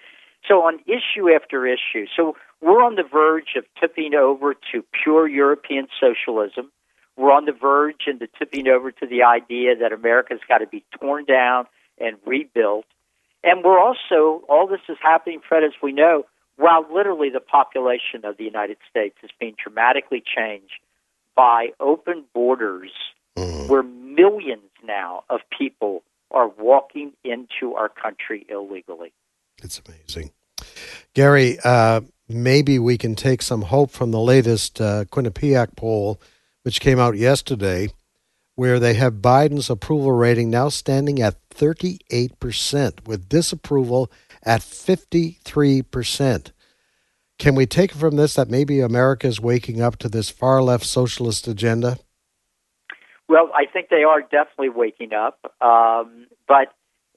[0.48, 5.28] So on issue after issue, so we're on the verge of tipping over to pure
[5.28, 6.70] European socialism.
[7.16, 10.84] We're on the verge into tipping over to the idea that America's got to be
[11.00, 11.66] torn down
[11.98, 12.84] and rebuilt.
[13.42, 16.24] And we're also, all this is happening, Fred, as we know,
[16.56, 20.80] while literally the population of the United States is being dramatically changed
[21.34, 22.90] by open borders
[23.36, 23.68] mm.
[23.68, 23.82] where
[24.16, 29.12] millions now of people are walking into our country illegally.
[29.62, 30.32] It's amazing.
[31.14, 36.20] Gary, uh, maybe we can take some hope from the latest uh, Quinnipiac poll,
[36.62, 37.88] which came out yesterday,
[38.54, 44.10] where they have Biden's approval rating now standing at 38%, with disapproval
[44.42, 46.50] at 53%.
[47.38, 50.86] Can we take from this that maybe America is waking up to this far left
[50.86, 51.98] socialist agenda?
[53.28, 56.72] Well, I think they are definitely waking up, um, but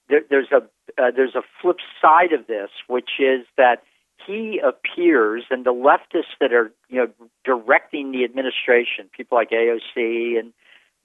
[0.10, 0.64] there, there's a
[0.98, 3.84] uh, there's a flip side of this, which is that
[4.26, 7.08] he appears, and the leftists that are you know
[7.46, 10.52] directing the administration, people like AOC and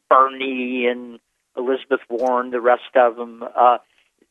[0.08, 1.20] Bernie and
[1.56, 3.78] Elizabeth Warren, the rest of them, uh,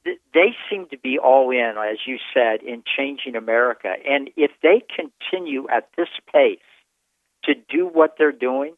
[0.06, 3.94] they seem to be all in, as you said, in changing America.
[4.08, 6.60] And if they continue at this pace
[7.46, 8.74] to do what they're doing,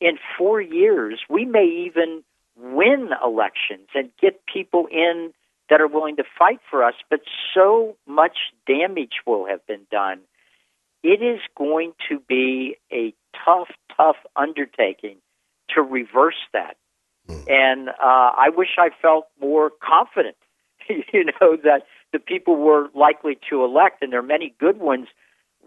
[0.00, 2.22] in four years, we may even
[2.56, 5.32] win elections and get people in
[5.70, 7.20] that are willing to fight for us, but
[7.54, 10.20] so much damage will have been done.
[11.02, 15.18] it is going to be a tough, tough undertaking
[15.70, 16.76] to reverse that.
[17.46, 20.36] And uh, I wish I felt more confident,
[20.88, 21.82] you know, that
[22.12, 25.08] the people we're likely to elect, and there are many good ones,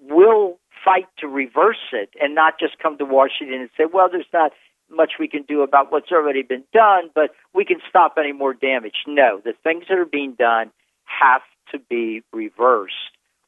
[0.02, 4.26] will fight to reverse it and not just come to Washington and say, well, there's
[4.34, 4.52] not
[4.90, 8.54] much we can do about what's already been done, but we can stop any more
[8.54, 8.96] damage.
[9.08, 10.72] No, the things that are being done
[11.06, 11.42] have
[11.72, 12.94] to be reversed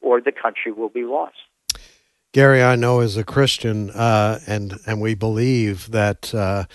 [0.01, 1.35] or the country will be lost.
[2.33, 6.65] Gary, I know as a Christian, uh, and and we believe that uh,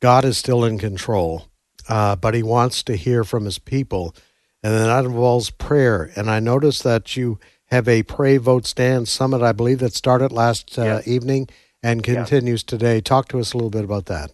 [0.00, 1.48] God is still in control,
[1.88, 4.14] uh, but He wants to hear from His people,
[4.62, 6.10] and that involves prayer.
[6.16, 9.42] And I noticed that you have a pray, vote, stand summit.
[9.42, 11.48] I believe that started last uh, evening
[11.82, 13.00] and continues today.
[13.00, 14.32] Talk to us a little bit about that.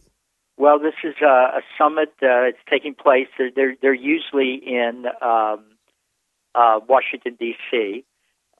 [0.56, 1.26] Well, this is a,
[1.58, 2.10] a summit.
[2.22, 3.26] Uh, it's taking place.
[3.36, 5.64] They're they're, they're usually in um,
[6.54, 8.04] uh, Washington D.C.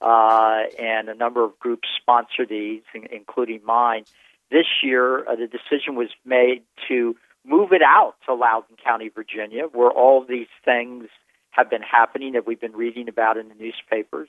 [0.01, 4.05] Uh, and a number of groups sponsor these, in- including mine.
[4.51, 9.65] This year, uh, the decision was made to move it out to Loudoun County, Virginia,
[9.73, 11.07] where all these things
[11.51, 14.29] have been happening that we've been reading about in the newspapers,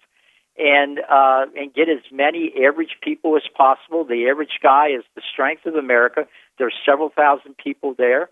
[0.58, 4.06] and uh, and get as many average people as possible.
[4.06, 6.28] The average guy is the strength of America.
[6.58, 8.30] There's several thousand people there.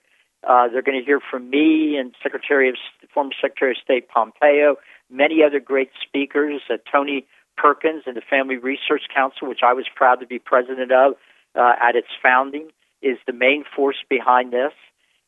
[0.47, 2.75] Uh, they're going to hear from me and Secretary of
[3.13, 4.75] former Secretary of State Pompeo,
[5.09, 6.61] many other great speakers.
[6.69, 7.25] Uh, Tony
[7.57, 11.13] Perkins and the Family Research Council, which I was proud to be president of
[11.55, 12.69] uh, at its founding,
[13.01, 14.73] is the main force behind this.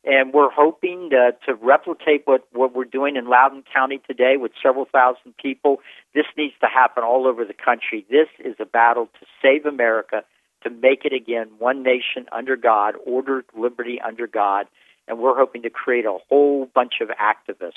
[0.06, 4.52] And we're hoping to, to replicate what, what we're doing in Loudoun County today with
[4.62, 5.78] several thousand people.
[6.14, 8.04] This needs to happen all over the country.
[8.10, 10.22] This is a battle to save America,
[10.62, 14.66] to make it again one nation under God, ordered liberty under God.
[15.08, 17.72] And we're hoping to create a whole bunch of activists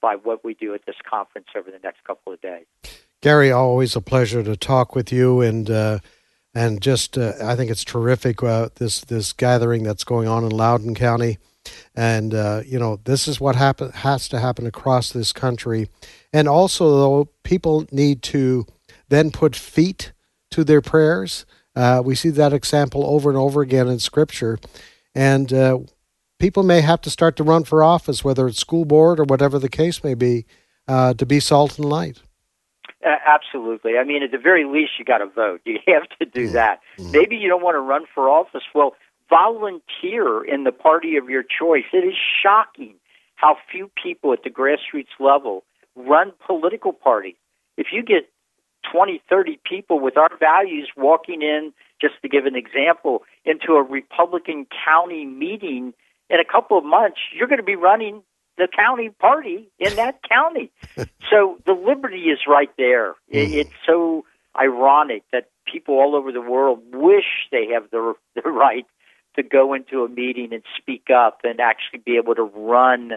[0.00, 2.66] by what we do at this conference over the next couple of days.
[3.22, 6.00] Gary, always a pleasure to talk with you, and uh,
[6.54, 10.50] and just uh, I think it's terrific uh, this this gathering that's going on in
[10.50, 11.38] Loudoun County,
[11.94, 15.88] and uh, you know this is what happen has to happen across this country,
[16.32, 18.66] and also though people need to
[19.08, 20.12] then put feet
[20.50, 21.46] to their prayers.
[21.74, 24.58] Uh, we see that example over and over again in Scripture,
[25.14, 25.78] and uh,
[26.38, 29.58] people may have to start to run for office, whether it's school board or whatever
[29.58, 30.44] the case may be,
[30.88, 32.20] to be salt and light.
[33.04, 33.98] Uh, absolutely.
[33.98, 35.60] I mean, at the very least, you got to vote.
[35.64, 36.80] You have to do that.
[37.10, 38.62] Maybe you don't want to run for office.
[38.74, 38.94] Well,
[39.32, 41.84] volunteer in the party of your choice.
[41.92, 42.96] It is shocking
[43.36, 45.64] how few people at the grassroots level
[45.96, 47.36] run political parties.
[47.76, 48.28] If you get
[48.92, 53.82] 20, 30 people with our values walking in, just to give an example, into a
[53.82, 55.94] Republican county meeting
[56.28, 58.22] in a couple of months, you're going to be running
[58.58, 60.70] the county party in that county.
[61.30, 63.14] so the liberty is right there.
[63.28, 63.54] It, mm.
[63.54, 64.24] it's so
[64.58, 68.84] ironic that people all over the world wish they have the the right
[69.36, 73.12] to go into a meeting and speak up and actually be able to run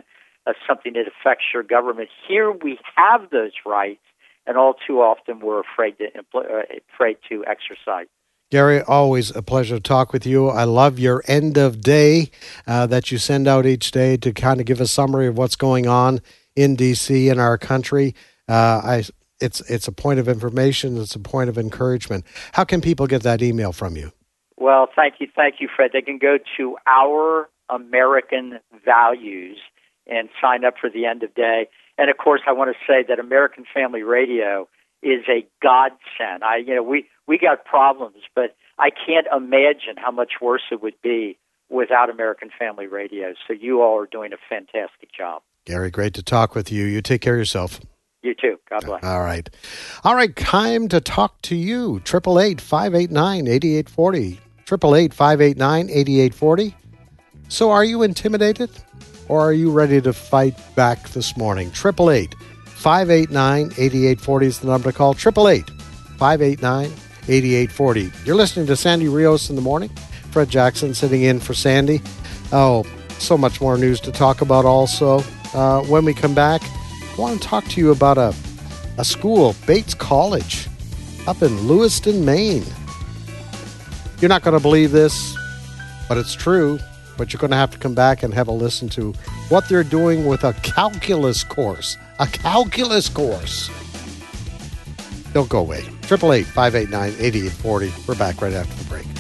[0.47, 2.09] uh, something that affects your government.
[2.27, 4.03] Here we have those rights,
[4.45, 8.07] and all too often we're afraid to impl- uh, afraid to exercise.
[8.51, 10.49] Gary, always a pleasure to talk with you.
[10.49, 12.29] I love your end of day
[12.67, 15.55] uh, that you send out each day to kind of give a summary of what's
[15.55, 16.21] going on
[16.55, 18.13] in DC in our country.
[18.47, 19.03] Uh, I,
[19.41, 20.97] it's it's a point of information.
[20.97, 22.23] It's a point of encouragement.
[22.53, 24.11] How can people get that email from you?
[24.57, 25.91] Well, thank you, thank you, Fred.
[25.93, 29.57] They can go to Our American Values
[30.07, 31.67] and sign up for the end of day.
[31.97, 34.67] And of course, I want to say that American Family Radio
[35.01, 36.43] is a godsend.
[36.43, 40.81] I, you know, we we got problems, but I can't imagine how much worse it
[40.81, 41.37] would be
[41.69, 43.33] without American Family Radio.
[43.47, 45.41] So you all are doing a fantastic job.
[45.65, 46.85] Gary, great to talk with you.
[46.85, 47.79] You take care of yourself.
[48.21, 48.57] You too.
[48.69, 49.03] God bless.
[49.03, 49.49] All right.
[50.03, 51.97] All right, time to talk to you.
[51.97, 54.39] 888 589 8840.
[54.67, 56.75] 888 589 8840.
[57.49, 58.71] So, are you intimidated
[59.27, 61.67] or are you ready to fight back this morning?
[61.67, 62.33] 888
[62.65, 65.11] 589 8840 is the number to call.
[65.11, 65.69] 888
[66.17, 66.85] 589
[67.27, 68.11] 8840.
[68.25, 69.89] You're listening to Sandy Rios in the morning.
[70.31, 72.01] Fred Jackson sitting in for Sandy.
[72.51, 72.85] Oh,
[73.19, 75.23] so much more news to talk about also.
[75.53, 78.33] Uh, when we come back, I want to talk to you about a,
[78.97, 80.67] a school, Bates College,
[81.27, 82.65] up in Lewiston, Maine.
[84.21, 85.35] You're not going to believe this,
[86.07, 86.79] but it's true.
[87.17, 89.13] But you're going to have to come back and have a listen to
[89.47, 91.97] what they're doing with a calculus course.
[92.19, 93.69] A calculus course.
[95.31, 95.79] Don't go away.
[96.03, 97.93] 888 589 8840.
[98.07, 99.14] We're back right after the break.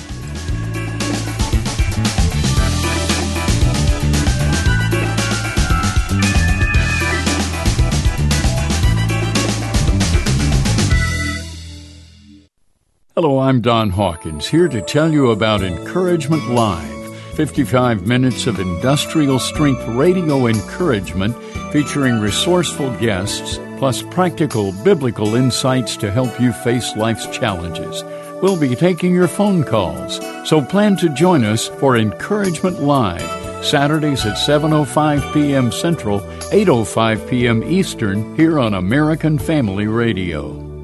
[13.15, 19.39] Hello, I'm Don Hawkins, here to tell you about Encouragement Live 55 minutes of industrial
[19.39, 21.33] strength radio encouragement
[21.71, 28.03] featuring resourceful guests, plus practical biblical insights to help you face life's challenges.
[28.41, 34.25] We'll be taking your phone calls, so plan to join us for Encouragement Live, Saturdays
[34.25, 35.71] at 7.05 p.m.
[35.71, 37.63] Central, 8.05 p.m.
[37.63, 40.74] Eastern, here on American Family Radio.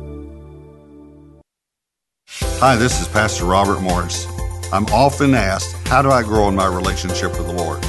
[2.44, 4.28] Hi, this is Pastor Robert Morris.
[4.72, 7.84] I'm often asked, How do I grow in my relationship with the Lord?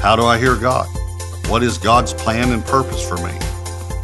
[0.00, 0.88] How do I hear God?
[1.48, 3.38] What is God's plan and purpose for me?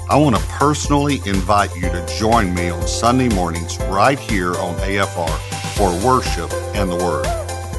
[0.09, 4.76] I want to personally invite you to join me on Sunday mornings right here on
[4.76, 5.28] AFR
[5.76, 7.26] for worship and the Word.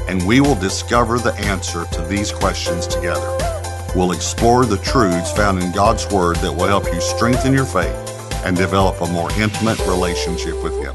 [0.08, 3.38] And we will discover the answer to these questions together.
[3.96, 7.96] We'll explore the truths found in God's Word that will help you strengthen your faith
[8.44, 10.94] and develop a more intimate relationship with Him.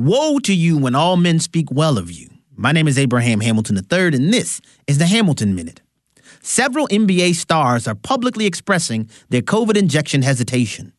[0.00, 2.30] Woe to you when all men speak well of you.
[2.56, 5.82] My name is Abraham Hamilton III, and this is the Hamilton Minute.
[6.40, 10.94] Several NBA stars are publicly expressing their COVID injection hesitation.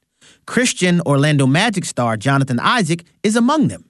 [0.46, 3.90] Christian Orlando Magic star Jonathan Isaac is among them.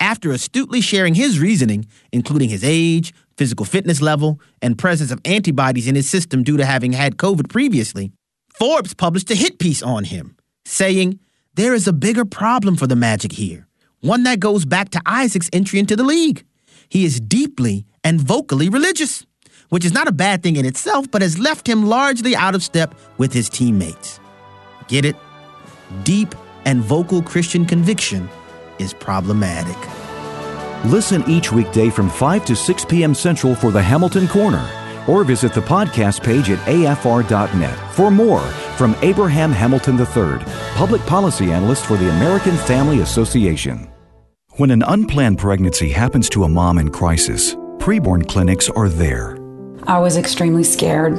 [0.00, 5.86] After astutely sharing his reasoning, including his age, physical fitness level, and presence of antibodies
[5.86, 8.10] in his system due to having had COVID previously,
[8.52, 11.20] Forbes published a hit piece on him, saying,
[11.54, 13.68] There is a bigger problem for the Magic here
[14.00, 16.44] one that goes back to Isaac's entry into the league.
[16.88, 19.26] He is deeply and vocally religious,
[19.68, 22.62] which is not a bad thing in itself, but has left him largely out of
[22.62, 24.18] step with his teammates.
[24.88, 25.16] Get it?
[26.02, 26.34] Deep
[26.64, 28.28] and vocal Christian conviction
[28.78, 29.76] is problematic.
[30.90, 33.14] Listen each weekday from 5 to 6 p.m.
[33.14, 34.66] Central for the Hamilton Corner,
[35.06, 38.40] or visit the podcast page at afr.net for more
[38.78, 40.42] from Abraham Hamilton III,
[40.74, 43.89] public policy analyst for the American Family Association.
[44.60, 49.38] When an unplanned pregnancy happens to a mom in crisis, preborn clinics are there.
[49.84, 51.16] I was extremely scared.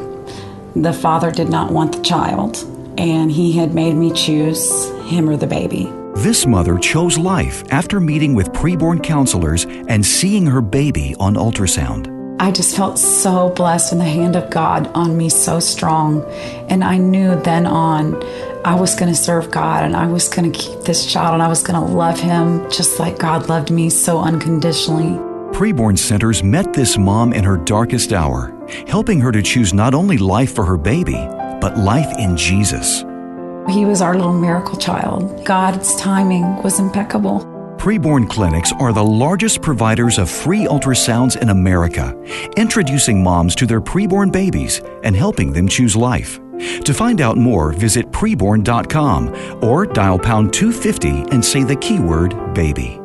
[0.76, 2.64] The father did not want the child,
[3.00, 5.92] and he had made me choose him or the baby.
[6.18, 12.16] This mother chose life after meeting with preborn counselors and seeing her baby on ultrasound.
[12.40, 16.24] I just felt so blessed and the hand of God on me so strong.
[16.70, 18.22] And I knew then on
[18.64, 21.42] I was going to serve God and I was going to keep this child and
[21.42, 25.18] I was going to love him just like God loved me so unconditionally.
[25.52, 28.56] Preborn Centers met this mom in her darkest hour,
[28.88, 31.28] helping her to choose not only life for her baby,
[31.60, 33.00] but life in Jesus.
[33.68, 35.44] He was our little miracle child.
[35.46, 37.40] God's timing was impeccable.
[37.78, 42.16] Preborn clinics are the largest providers of free ultrasounds in America,
[42.58, 46.40] introducing moms to their preborn babies and helping them choose life.
[46.60, 53.02] To find out more, visit preborn.com or dial pound 250 and say the keyword baby.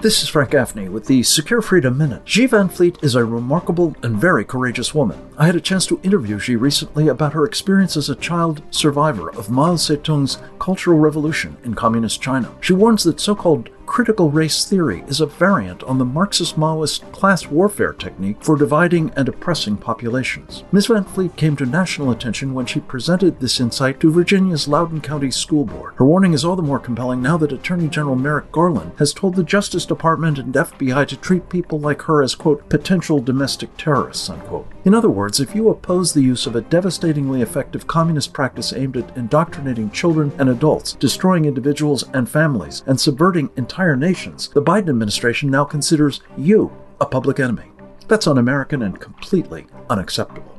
[0.00, 2.22] This is Frank Gaffney with the Secure Freedom Minute.
[2.24, 5.18] Xi Van Fleet is a remarkable and very courageous woman.
[5.36, 9.28] I had a chance to interview Xi recently about her experience as a child survivor
[9.30, 12.54] of Mao Zedong's Cultural Revolution in Communist China.
[12.60, 17.10] She warns that so called critical race theory is a variant on the Marxist Maoist
[17.10, 20.62] class warfare technique for dividing and oppressing populations.
[20.72, 20.88] Ms.
[20.88, 25.30] Van Fleet came to national attention when she presented this insight to Virginia's Loudoun County
[25.30, 25.94] School Board.
[25.96, 29.34] Her warning is all the more compelling now that Attorney General Merrick Garland has told
[29.34, 34.28] the Justice Department and FBI to treat people like her as, quote, potential domestic terrorists,
[34.28, 34.68] unquote.
[34.88, 38.96] In other words, if you oppose the use of a devastatingly effective communist practice aimed
[38.96, 44.88] at indoctrinating children and adults, destroying individuals and families, and subverting entire nations, the Biden
[44.88, 46.72] administration now considers you
[47.02, 47.70] a public enemy.
[48.06, 50.58] That's un American and completely unacceptable.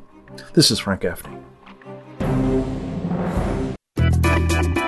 [0.54, 1.36] This is Frank Gaffney.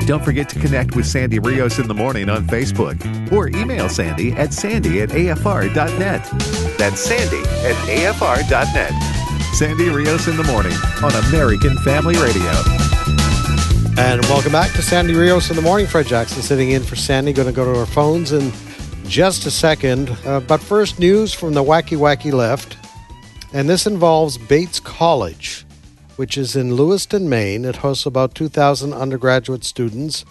[0.06, 4.34] Don't forget to connect with Sandy Rios in the morning on Facebook or email Sandy
[4.34, 6.30] at sandy at afr.net.
[6.78, 9.21] That's sandy at afr.net.
[9.54, 10.74] Sandy Rios in the morning
[11.04, 12.52] on American Family Radio.
[13.98, 15.86] And welcome back to Sandy Rios in the morning.
[15.86, 17.34] Fred Jackson sitting in for Sandy.
[17.34, 18.52] Going to go to our phones in
[19.06, 20.10] just a second.
[20.26, 22.78] Uh, but first, news from the wacky, wacky left.
[23.54, 25.66] And this involves Bates College,
[26.16, 27.66] which is in Lewiston, Maine.
[27.66, 30.26] It hosts about 2,000 undergraduate students.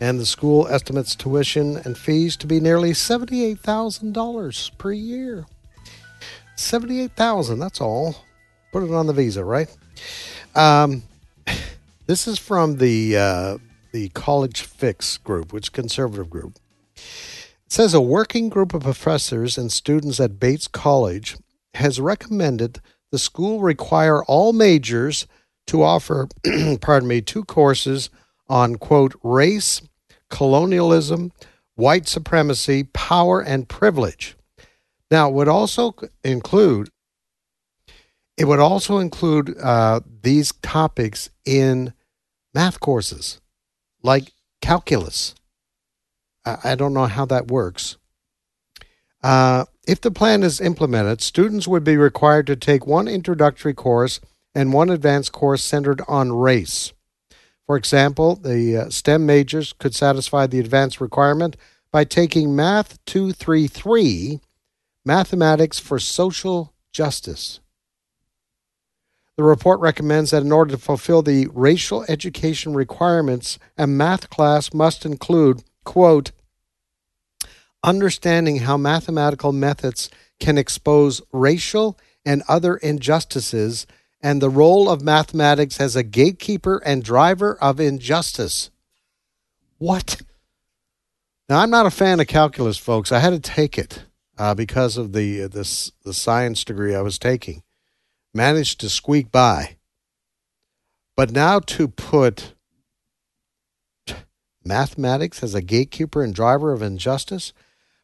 [0.00, 5.46] And the school estimates tuition and fees to be nearly $78,000 per year.
[6.56, 8.24] 78,000, that's all.
[8.72, 9.68] Put it on the visa, right?
[10.54, 11.02] Um,
[12.06, 13.58] this is from the uh,
[13.92, 16.58] the College Fix group, which conservative group.
[16.96, 17.02] It
[17.68, 21.36] says a working group of professors and students at Bates College
[21.74, 25.26] has recommended the school require all majors
[25.66, 26.28] to offer,
[26.80, 28.08] pardon me, two courses
[28.48, 29.82] on, quote, race,
[30.30, 31.30] colonialism,
[31.74, 34.34] white supremacy, power, and privilege.
[35.10, 35.94] Now, it would also
[36.24, 36.88] include
[38.36, 41.92] it would also include uh, these topics in
[42.54, 43.40] math courses,
[44.02, 45.34] like calculus.
[46.44, 47.96] I, I don't know how that works.
[49.22, 54.20] Uh, if the plan is implemented, students would be required to take one introductory course
[54.54, 56.92] and one advanced course centered on race.
[57.66, 61.56] For example, the uh, STEM majors could satisfy the advanced requirement
[61.90, 64.40] by taking Math 233,
[65.04, 67.60] Mathematics for Social Justice.
[69.42, 74.72] The report recommends that in order to fulfill the racial education requirements, a math class
[74.72, 76.30] must include, quote,
[77.82, 83.84] understanding how mathematical methods can expose racial and other injustices
[84.20, 88.70] and the role of mathematics as a gatekeeper and driver of injustice.
[89.78, 90.22] What?
[91.48, 93.10] Now, I'm not a fan of calculus, folks.
[93.10, 94.04] I had to take it
[94.38, 97.64] uh, because of the, uh, this, the science degree I was taking.
[98.34, 99.76] Managed to squeak by.
[101.16, 102.54] But now to put
[104.64, 107.52] mathematics as a gatekeeper and driver of injustice,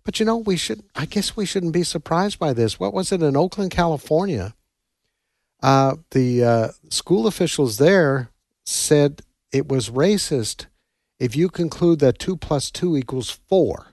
[0.05, 2.81] but you know, we should, I guess we shouldn't be surprised by this.
[2.81, 4.55] What was it in Oakland, California?
[5.63, 8.31] Uh, the uh, school officials there
[8.65, 9.23] said
[9.53, 10.67] it was racist
[11.19, 13.89] if you conclude that 2 plus 2 equals 4.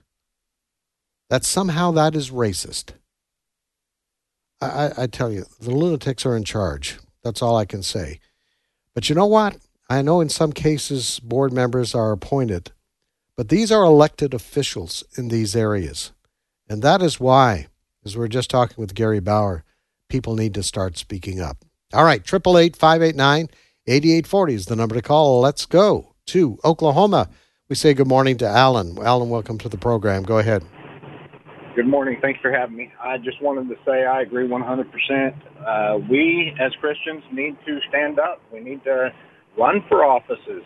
[1.28, 2.92] That somehow that is racist.
[4.60, 6.98] I, I, tell you, the lunatics are in charge.
[7.22, 8.20] That's all I can say.
[8.94, 9.58] But you know what?
[9.88, 12.72] I know in some cases board members are appointed,
[13.36, 16.12] but these are elected officials in these areas.
[16.68, 17.68] And that is why,
[18.04, 19.64] as we are just talking with Gary Bauer,
[20.08, 21.58] people need to start speaking up.
[21.92, 23.48] All right, 888 589
[23.86, 25.40] 8840 is the number to call.
[25.40, 27.28] Let's go to Oklahoma.
[27.68, 28.98] We say good morning to Alan.
[28.98, 30.24] Alan, welcome to the program.
[30.24, 30.64] Go ahead.
[31.76, 32.16] Good morning.
[32.22, 32.90] Thanks for having me.
[33.02, 34.86] I just wanted to say I agree 100%.
[35.60, 38.40] Uh, we as Christians need to stand up.
[38.50, 39.10] We need to
[39.58, 40.62] run for offices.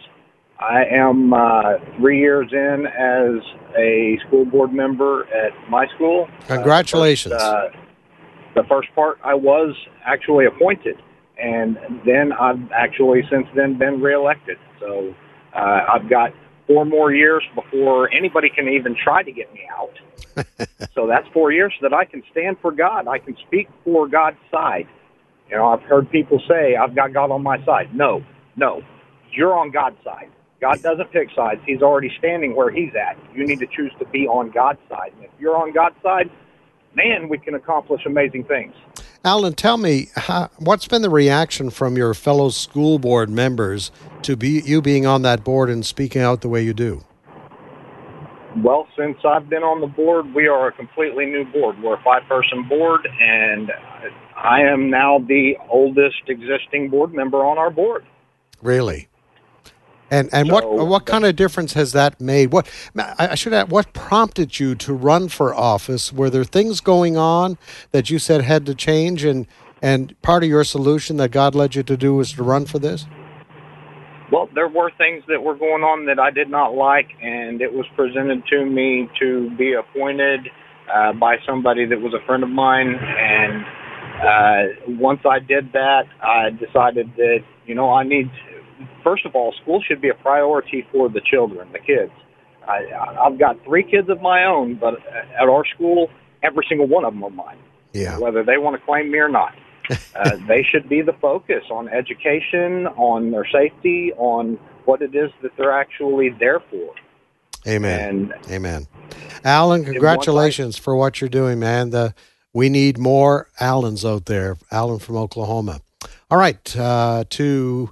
[0.61, 3.43] I am uh, three years in as
[3.77, 6.29] a school board member at my school.
[6.47, 7.35] Congratulations.
[7.35, 9.75] Uh, the, first, uh, the first part, I was
[10.07, 10.95] actually appointed,
[11.43, 14.59] and then I've actually since then been reelected.
[14.79, 15.13] So
[15.57, 16.31] uh, I've got
[16.71, 19.99] four more years before anybody can even try to get me out.
[20.95, 23.09] so that's four years that I can stand for God.
[23.09, 24.87] I can speak for God's side.
[25.51, 27.93] You know, I've heard people say, I've got God on my side.
[27.93, 28.83] No, no.
[29.33, 30.31] You're on God's side.
[30.61, 31.61] God doesn't pick sides.
[31.67, 33.19] He's already standing where he's at.
[33.35, 35.13] You need to choose to be on God's side.
[35.17, 36.31] And if you're on God's side,
[36.95, 38.75] man, we can accomplish amazing things.
[39.23, 43.91] Alan, tell me, how, what's been the reaction from your fellow school board members
[44.23, 47.05] to be you being on that board and speaking out the way you do?
[48.57, 51.81] Well, since I've been on the board, we are a completely new board.
[51.83, 53.71] We're a five-person board, and
[54.35, 58.07] I am now the oldest existing board member on our board.
[58.63, 59.10] Really?
[60.11, 62.53] And and so, what what kind of difference has that made?
[62.53, 62.69] What
[63.19, 66.13] I should add, what prompted you to run for office?
[66.13, 67.59] Were there things going on
[67.93, 69.47] that you said had to change, and
[69.81, 72.81] and part of your solution that God led you to do was to run for
[72.81, 73.07] this?
[74.33, 77.73] Well, there were things that were going on that I did not like, and it
[77.73, 80.49] was presented to me to be appointed
[80.93, 82.95] uh, by somebody that was a friend of mine.
[82.95, 83.65] And
[84.23, 88.31] uh, once I did that, I decided that you know I need
[89.03, 92.13] first of all, school should be a priority for the children, the kids.
[92.67, 92.87] I,
[93.27, 94.95] I've got three kids of my own, but
[95.41, 96.09] at our school,
[96.43, 97.59] every single one of them are mine.
[97.93, 98.19] Yeah.
[98.19, 99.55] Whether they want to claim me or not,
[100.15, 105.31] uh, they should be the focus on education, on their safety, on what it is
[105.43, 106.95] that they're actually there for.
[107.67, 108.33] Amen.
[108.41, 108.87] And Amen.
[109.45, 111.91] Alan, congratulations for what you're doing, man.
[111.91, 112.15] The
[112.53, 114.57] we need more Allens out there.
[114.73, 115.81] Alan from Oklahoma.
[116.31, 117.91] All right, uh, to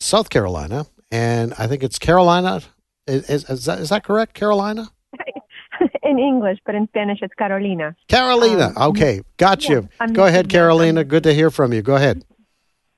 [0.00, 2.62] South Carolina, and I think it's Carolina.
[3.06, 4.90] Is, is, is, that, is that correct, Carolina?
[6.02, 7.94] in English, but in Spanish it's Carolina.
[8.08, 8.72] Carolina.
[8.76, 9.88] Um, okay, got you.
[10.00, 11.04] I'm Go ahead, Carolina.
[11.04, 11.82] Good to hear from you.
[11.82, 12.24] Go ahead.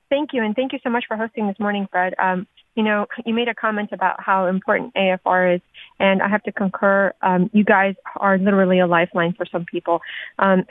[0.09, 2.15] Thank you, and thank you so much for hosting this morning, Fred.
[2.17, 5.61] Um, you know, you made a comment about how important AFR is,
[5.99, 7.13] and I have to concur.
[7.21, 10.01] Um, you guys are literally a lifeline for some people.
[10.39, 10.65] Um,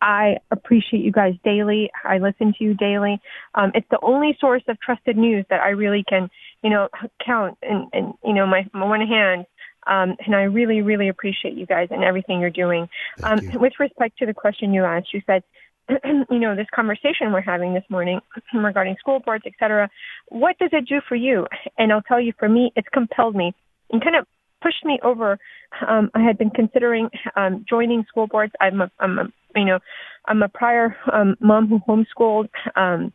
[0.00, 1.90] I appreciate you guys daily.
[2.04, 3.20] I listen to you daily.
[3.54, 6.30] Um, it's the only source of trusted news that I really can,
[6.62, 6.88] you know,
[7.24, 9.46] count and, and you know, my, my one hand.
[9.86, 12.88] Um, and I really, really appreciate you guys and everything you're doing.
[13.22, 13.58] Um, you.
[13.58, 15.42] With respect to the question you asked, you said
[16.30, 18.20] you know, this conversation we're having this morning
[18.54, 19.90] regarding school boards, et cetera,
[20.28, 21.46] what does it do for you?
[21.78, 23.54] And I'll tell you, for me, it's compelled me
[23.90, 24.26] and kind of
[24.62, 25.38] pushed me over.
[25.86, 28.52] Um, I had been considering um, joining school boards.
[28.60, 29.24] I'm a, I'm a,
[29.54, 29.78] you know,
[30.26, 32.48] I'm a prior um, mom who homeschooled.
[32.76, 33.12] Um,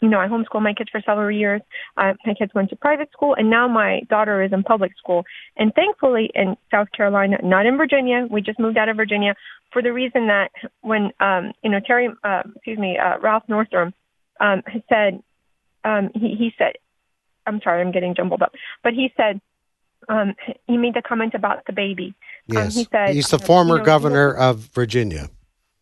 [0.00, 1.60] you know, I homeschooled my kids for several years.
[1.96, 5.24] Uh, my kids went to private school, and now my daughter is in public school.
[5.56, 9.34] And thankfully, in South Carolina, not in Virginia, we just moved out of Virginia
[9.72, 10.50] for the reason that
[10.82, 13.92] when, um, you know, Terry, uh, excuse me, uh, Ralph Northam
[14.40, 15.22] um, said,
[15.84, 16.74] um, he, he said,
[17.46, 18.52] I'm sorry, I'm getting jumbled up,
[18.84, 19.40] but he said,
[20.08, 20.34] um,
[20.66, 22.14] he made the comment about the baby.
[22.46, 22.66] Yes.
[22.66, 25.28] Um, he said, He's the uh, former you know, governor of Virginia.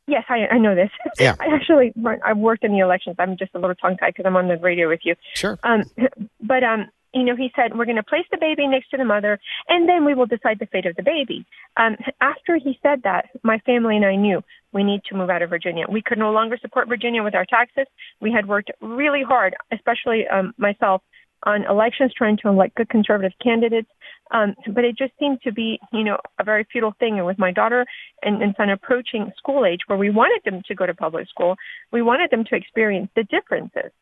[0.06, 0.90] Yes, I, I know this.
[1.18, 1.34] Yeah.
[1.40, 1.92] I actually
[2.24, 3.16] I've worked in the elections.
[3.18, 5.14] I'm just a little tongue tied because I'm on the radio with you.
[5.34, 5.58] Sure.
[5.64, 5.84] Um,
[6.40, 9.04] but um, you know, he said we're going to place the baby next to the
[9.04, 9.38] mother,
[9.68, 11.46] and then we will decide the fate of the baby.
[11.78, 14.42] Um, after he said that, my family and I knew
[14.72, 15.86] we need to move out of Virginia.
[15.88, 17.86] We could no longer support Virginia with our taxes.
[18.20, 21.02] We had worked really hard, especially um, myself,
[21.44, 23.88] on elections trying to elect good conservative candidates.
[24.30, 27.18] Um, but it just seemed to be, you know, a very futile thing.
[27.18, 27.86] And with my daughter
[28.22, 31.56] and, and son approaching school age, where we wanted them to go to public school,
[31.92, 33.92] we wanted them to experience the differences.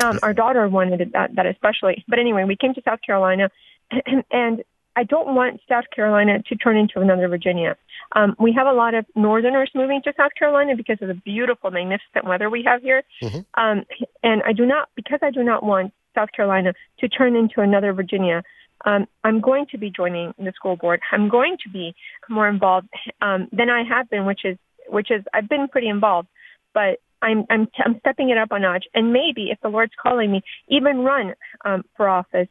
[0.00, 2.04] Um, our daughter wanted that, that especially.
[2.08, 3.50] But anyway, we came to South Carolina,
[4.30, 4.62] and
[4.96, 7.76] I don't want South Carolina to turn into another Virginia.
[8.12, 11.70] Um, we have a lot of Northerners moving to South Carolina because of the beautiful,
[11.70, 13.02] magnificent weather we have here.
[13.54, 13.84] Um,
[14.22, 17.92] and I do not, because I do not want South Carolina to turn into another
[17.92, 18.42] Virginia.
[18.84, 21.00] Um, I'm going to be joining the school board.
[21.12, 21.94] I'm going to be
[22.28, 22.88] more involved
[23.22, 24.58] um, than I have been, which is
[24.88, 26.28] which is I've been pretty involved,
[26.74, 28.84] but I'm I'm I'm stepping it up a notch.
[28.94, 32.48] And maybe if the Lord's calling me, even run um, for office.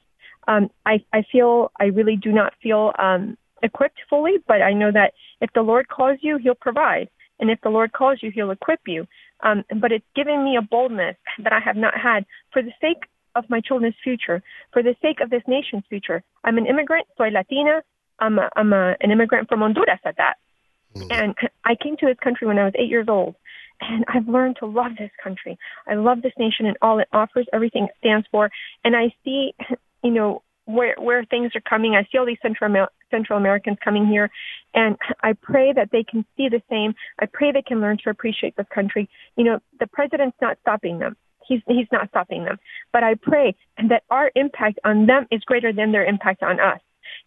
[0.48, 4.92] Um, I I feel I really do not feel um, equipped fully, but I know
[4.92, 7.10] that if the Lord calls you, He'll provide,
[7.40, 9.08] and if the Lord calls you, He'll equip you.
[9.42, 13.04] Um, but it's given me a boldness that I have not had for the sake
[13.36, 16.24] of my children's future, for the sake of this nation's future.
[16.44, 17.84] I'm an immigrant, soy Latina.
[18.20, 20.36] I'm, a, I'm a, an immigrant from Honduras at that.
[20.96, 21.12] Mm.
[21.12, 23.36] And I came to this country when I was eight years old.
[23.82, 25.58] And I've learned to love this country.
[25.88, 28.50] I love this nation and all it offers, everything it stands for.
[28.86, 29.54] And I see,
[30.04, 31.96] you know, where where things are coming.
[31.96, 34.30] I see all these Central Amer- Central Americans coming here,
[34.74, 36.96] and I pray that they can see the same.
[37.20, 39.10] I pray they can learn to appreciate this country.
[39.36, 41.18] You know, the president's not stopping them
[41.48, 42.58] he's he's not stopping them.
[42.92, 43.56] But I pray
[43.90, 46.80] that our impact on them is greater than their impact on us.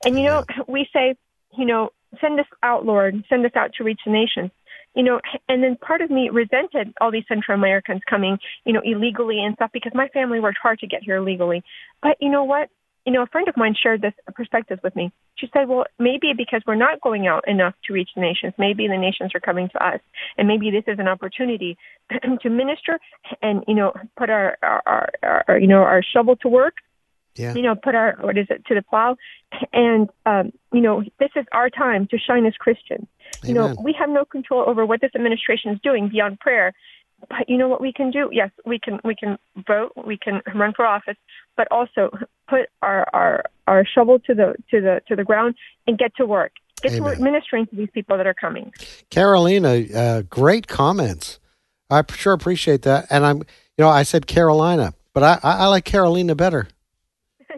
[0.04, 1.16] And you know, we say,
[1.56, 1.90] you know,
[2.20, 4.50] send us out, Lord, send us out to reach the nations.
[4.94, 8.80] You know, and then part of me resented all these Central Americans coming, you know,
[8.82, 11.62] illegally and stuff because my family worked hard to get here illegally.
[12.02, 12.70] But you know what?
[13.06, 15.12] You know, a friend of mine shared this perspective with me.
[15.36, 18.88] She said, well, maybe because we're not going out enough to reach the nations, maybe
[18.88, 20.00] the nations are coming to us.
[20.36, 21.78] And maybe this is an opportunity
[22.42, 22.98] to minister
[23.42, 24.82] and, you know, put our, our,
[25.22, 26.74] our, our you know, our shovel to work.
[27.36, 27.54] Yeah.
[27.54, 29.16] You know, put our, what is it, to the plow.
[29.72, 33.06] And, um, you know, this is our time to shine as Christians.
[33.44, 33.48] Amen.
[33.48, 36.72] You know, we have no control over what this administration is doing beyond prayer.
[37.28, 38.28] But you know what we can do?
[38.30, 41.16] Yes, we can we can vote, we can run for office,
[41.56, 42.10] but also
[42.48, 45.54] put our our, our shovel to the to the to the ground
[45.86, 46.52] and get to work.
[46.82, 48.70] Get to work ministering to these people that are coming.
[49.10, 51.40] Carolina, uh, great comments.
[51.90, 53.06] I sure appreciate that.
[53.10, 53.44] And I'm, you
[53.78, 56.68] know, I said Carolina, but I, I, I like Carolina better.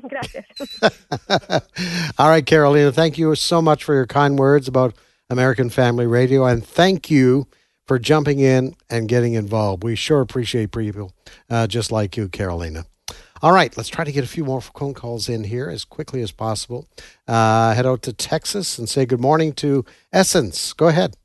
[0.08, 0.44] Gracias.
[2.18, 4.94] All right, Carolina, thank you so much for your kind words about
[5.30, 6.44] American Family Radio.
[6.44, 7.48] And thank you
[7.86, 9.82] for jumping in and getting involved.
[9.82, 11.12] We sure appreciate people
[11.50, 12.84] uh, just like you, Carolina.
[13.40, 16.22] All right, let's try to get a few more phone calls in here as quickly
[16.22, 16.88] as possible.
[17.28, 20.72] Uh, head out to Texas and say good morning to Essence.
[20.72, 21.16] Go ahead.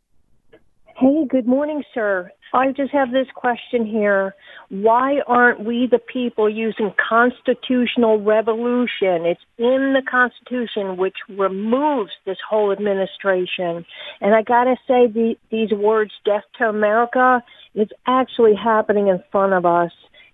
[0.95, 2.32] Hey, good morning, sir.
[2.53, 4.36] I just have this question here.
[4.70, 9.26] Why aren't we the people using constitutional revolution?
[9.26, 13.86] It's in the Constitution which removes this whole administration.
[14.22, 17.43] And I gotta say, the, these words, death to America,
[17.74, 19.91] it's actually happening in front of us.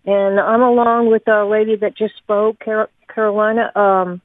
[0.09, 3.71] And I'm along with the lady that just spoke, Car- Carolina.
[3.75, 4.21] Um,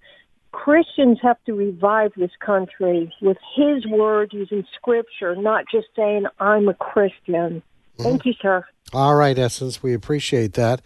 [0.50, 6.68] Christians have to revive this country with His word using Scripture, not just saying I'm
[6.68, 7.62] a Christian.
[7.98, 8.64] Thank you, sir.
[8.94, 10.80] All right, Essence, we appreciate that.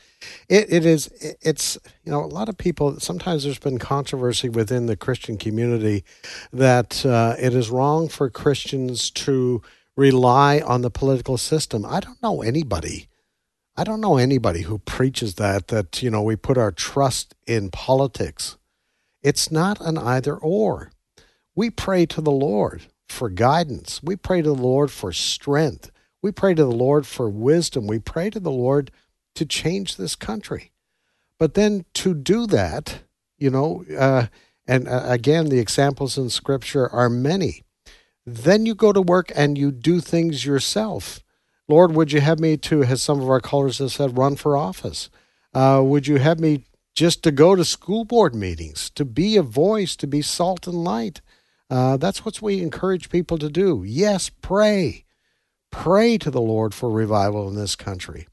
[0.48, 1.08] It, it is,
[1.42, 6.04] it's, you know, a lot of people, sometimes there's been controversy within the Christian community
[6.52, 9.62] that uh, it is wrong for Christians to
[9.96, 11.86] rely on the political system.
[11.86, 13.07] I don't know anybody.
[13.78, 17.70] I don't know anybody who preaches that, that, you know, we put our trust in
[17.70, 18.56] politics.
[19.22, 20.90] It's not an either or.
[21.54, 24.02] We pray to the Lord for guidance.
[24.02, 25.92] We pray to the Lord for strength.
[26.20, 27.86] We pray to the Lord for wisdom.
[27.86, 28.90] We pray to the Lord
[29.36, 30.72] to change this country.
[31.38, 33.02] But then to do that,
[33.36, 34.26] you know, uh,
[34.66, 37.62] and uh, again, the examples in Scripture are many.
[38.26, 41.20] Then you go to work and you do things yourself.
[41.68, 44.56] Lord, would you have me to, as some of our callers have said, run for
[44.56, 45.10] office?
[45.52, 46.64] Uh, would you have me
[46.94, 50.82] just to go to school board meetings, to be a voice, to be salt and
[50.82, 51.20] light?
[51.70, 53.84] Uh, that's what we encourage people to do.
[53.86, 55.04] Yes, pray.
[55.70, 58.26] Pray to the Lord for revival in this country.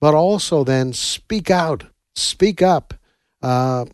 [0.00, 2.92] But also then speak out, speak up.
[3.40, 3.86] Uh,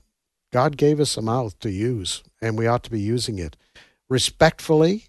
[0.52, 3.56] God gave us a mouth to use, and we ought to be using it
[4.08, 5.04] respectfully,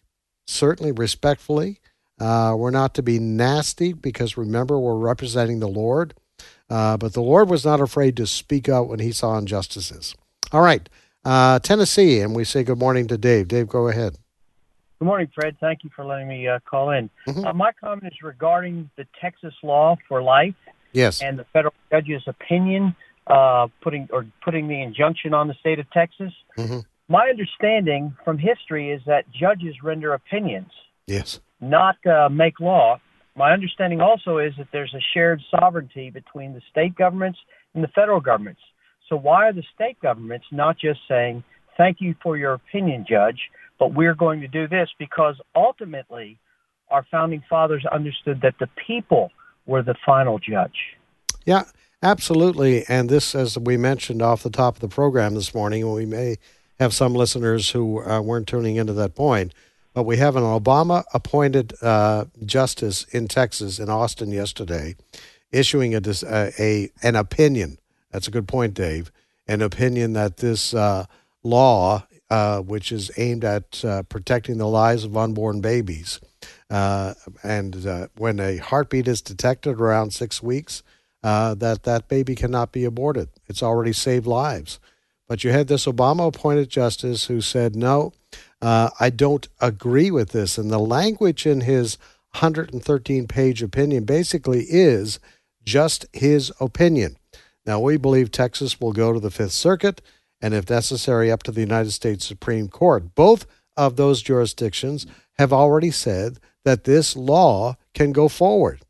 [0.46, 1.80] certainly respectfully.
[2.22, 6.14] Uh, we're not to be nasty because remember, we're representing the Lord.
[6.70, 10.16] Uh, but the Lord was not afraid to speak out when he saw injustices.
[10.52, 10.88] All right,
[11.26, 13.48] uh, Tennessee, and we say good morning to Dave.
[13.48, 14.18] Dave, go ahead.
[15.00, 15.58] Good morning, Fred.
[15.60, 17.10] Thank you for letting me uh, call in.
[17.28, 17.44] Mm-hmm.
[17.44, 20.54] Uh, my comment is regarding the Texas law for life.
[20.94, 21.22] Yes.
[21.22, 22.96] And the federal judge's opinion,
[23.26, 26.32] uh, putting or putting the injunction on the state of Texas.
[26.58, 26.80] Mm-hmm.
[27.08, 30.72] My understanding from history is that judges render opinions,
[31.08, 31.40] Yes.
[31.62, 33.00] Not uh, make law.
[33.36, 37.40] My understanding also is that there's a shared sovereignty between the state governments
[37.74, 38.62] and the federal governments.
[39.08, 41.44] So why are the state governments not just saying,
[41.78, 43.40] "Thank you for your opinion, judge,"
[43.80, 46.38] but we're going to do this because ultimately
[46.90, 49.32] our founding fathers understood that the people
[49.66, 50.98] were the final judge.
[51.46, 51.64] Yeah,
[52.04, 52.86] absolutely.
[52.88, 56.38] And this, as we mentioned off the top of the program this morning, we may
[56.80, 59.54] have some listeners who uh, weren't tuning into that point,
[59.94, 64.96] but we have an Obama appointed uh, justice in Texas, in Austin, yesterday,
[65.52, 67.78] issuing a, dis- uh, a an opinion.
[68.12, 69.12] That's a good point, Dave.
[69.48, 71.06] An opinion that this uh,
[71.44, 76.20] law, uh, which is aimed at uh, protecting the lives of unborn babies,
[76.70, 77.14] uh,
[77.44, 80.84] and when a heartbeat is detected around six weeks,
[81.22, 83.28] that that baby cannot be aborted.
[83.48, 84.80] It's already saved lives.
[85.28, 88.12] But you had this Obama appointed justice who said, no,
[88.62, 90.58] uh, I don't agree with this.
[90.58, 91.98] And the language in his
[92.34, 95.20] 113 page opinion basically is
[95.64, 97.18] just his opinion.
[97.66, 100.02] Now, we believe Texas will go to the Fifth Circuit
[100.42, 103.14] and, if necessary, up to the United States Supreme Court.
[103.16, 103.46] Both
[103.78, 105.06] of those jurisdictions
[105.38, 108.82] have already said that this law can go forward.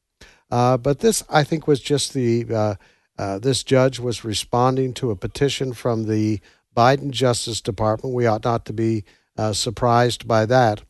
[0.49, 2.75] Uh, but this, I think, was just the uh,
[3.17, 6.39] uh, this judge was responding to a petition from the
[6.75, 8.15] Biden Justice Department.
[8.15, 9.03] We ought not to be
[9.37, 10.81] uh, surprised by that.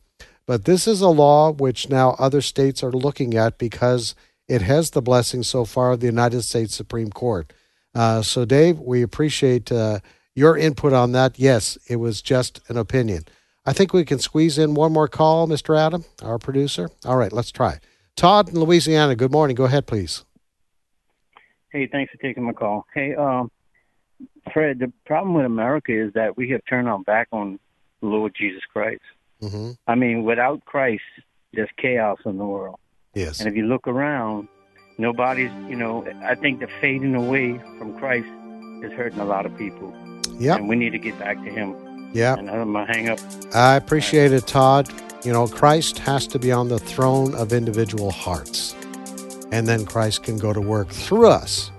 [0.46, 4.14] But this is a law which now other states are looking at because
[4.48, 7.52] it has the blessing so far of the United States Supreme Court.
[7.94, 10.00] Uh, so, Dave, we appreciate uh,
[10.34, 11.38] your input on that.
[11.38, 13.24] Yes, it was just an opinion.
[13.64, 15.78] I think we can squeeze in one more call, Mr.
[15.78, 16.90] Adam, our producer.
[17.04, 17.78] All right, let's try.
[18.16, 19.54] Todd in Louisiana, good morning.
[19.54, 20.24] Go ahead, please.
[21.70, 22.86] Hey, thanks for taking my call.
[22.92, 23.50] Hey, um,
[24.52, 27.58] Fred, the problem with America is that we have turned our back on
[28.02, 29.02] Lord Jesus Christ.
[29.40, 29.72] Mm-hmm.
[29.86, 31.02] I mean, without Christ,
[31.52, 32.78] there's chaos in the world.
[33.14, 33.40] Yes.
[33.40, 34.48] And if you look around,
[34.98, 38.28] nobody's, you know, I think the fading away from Christ
[38.84, 39.92] is hurting a lot of people.
[40.38, 40.56] Yeah.
[40.56, 42.10] And we need to get back to Him.
[42.14, 42.36] Yeah.
[42.36, 43.18] And I'm going to hang up.
[43.54, 44.88] I appreciate it, Todd.
[45.24, 48.74] You know, Christ has to be on the throne of individual hearts.
[49.52, 51.70] And then Christ can go to work through us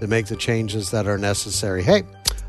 [0.00, 1.82] to make the changes that are necessary.
[1.82, 2.02] Hey,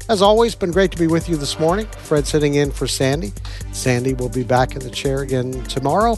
[0.10, 1.86] as always, been great to be with you this morning.
[1.86, 3.32] Fred sitting in for Sandy.
[3.72, 6.18] Sandy will be back in the chair again tomorrow.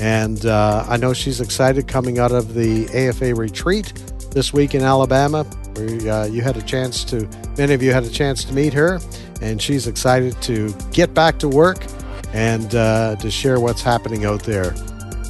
[0.00, 3.92] And uh, I know she's excited coming out of the AFA retreat
[4.32, 7.28] this week in Alabama, where uh, you had a chance to,
[7.58, 8.98] many of you had a chance to meet her.
[9.40, 11.84] And she's excited to get back to work
[12.32, 14.74] and uh, to share what's happening out there,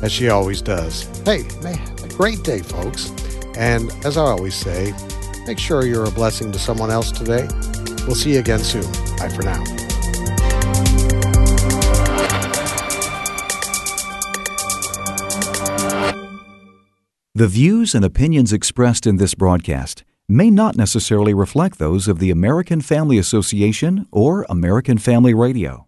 [0.02, 1.02] as she always does.
[1.24, 3.10] Hey, man, a great day, folks.
[3.56, 4.94] And as I always say,
[5.46, 7.48] make sure you're a blessing to someone else today.
[8.06, 8.82] We'll see you again soon.
[9.16, 9.62] Bye for now.
[17.34, 22.30] The views and opinions expressed in this broadcast may not necessarily reflect those of the
[22.30, 25.86] American Family Association or American Family Radio.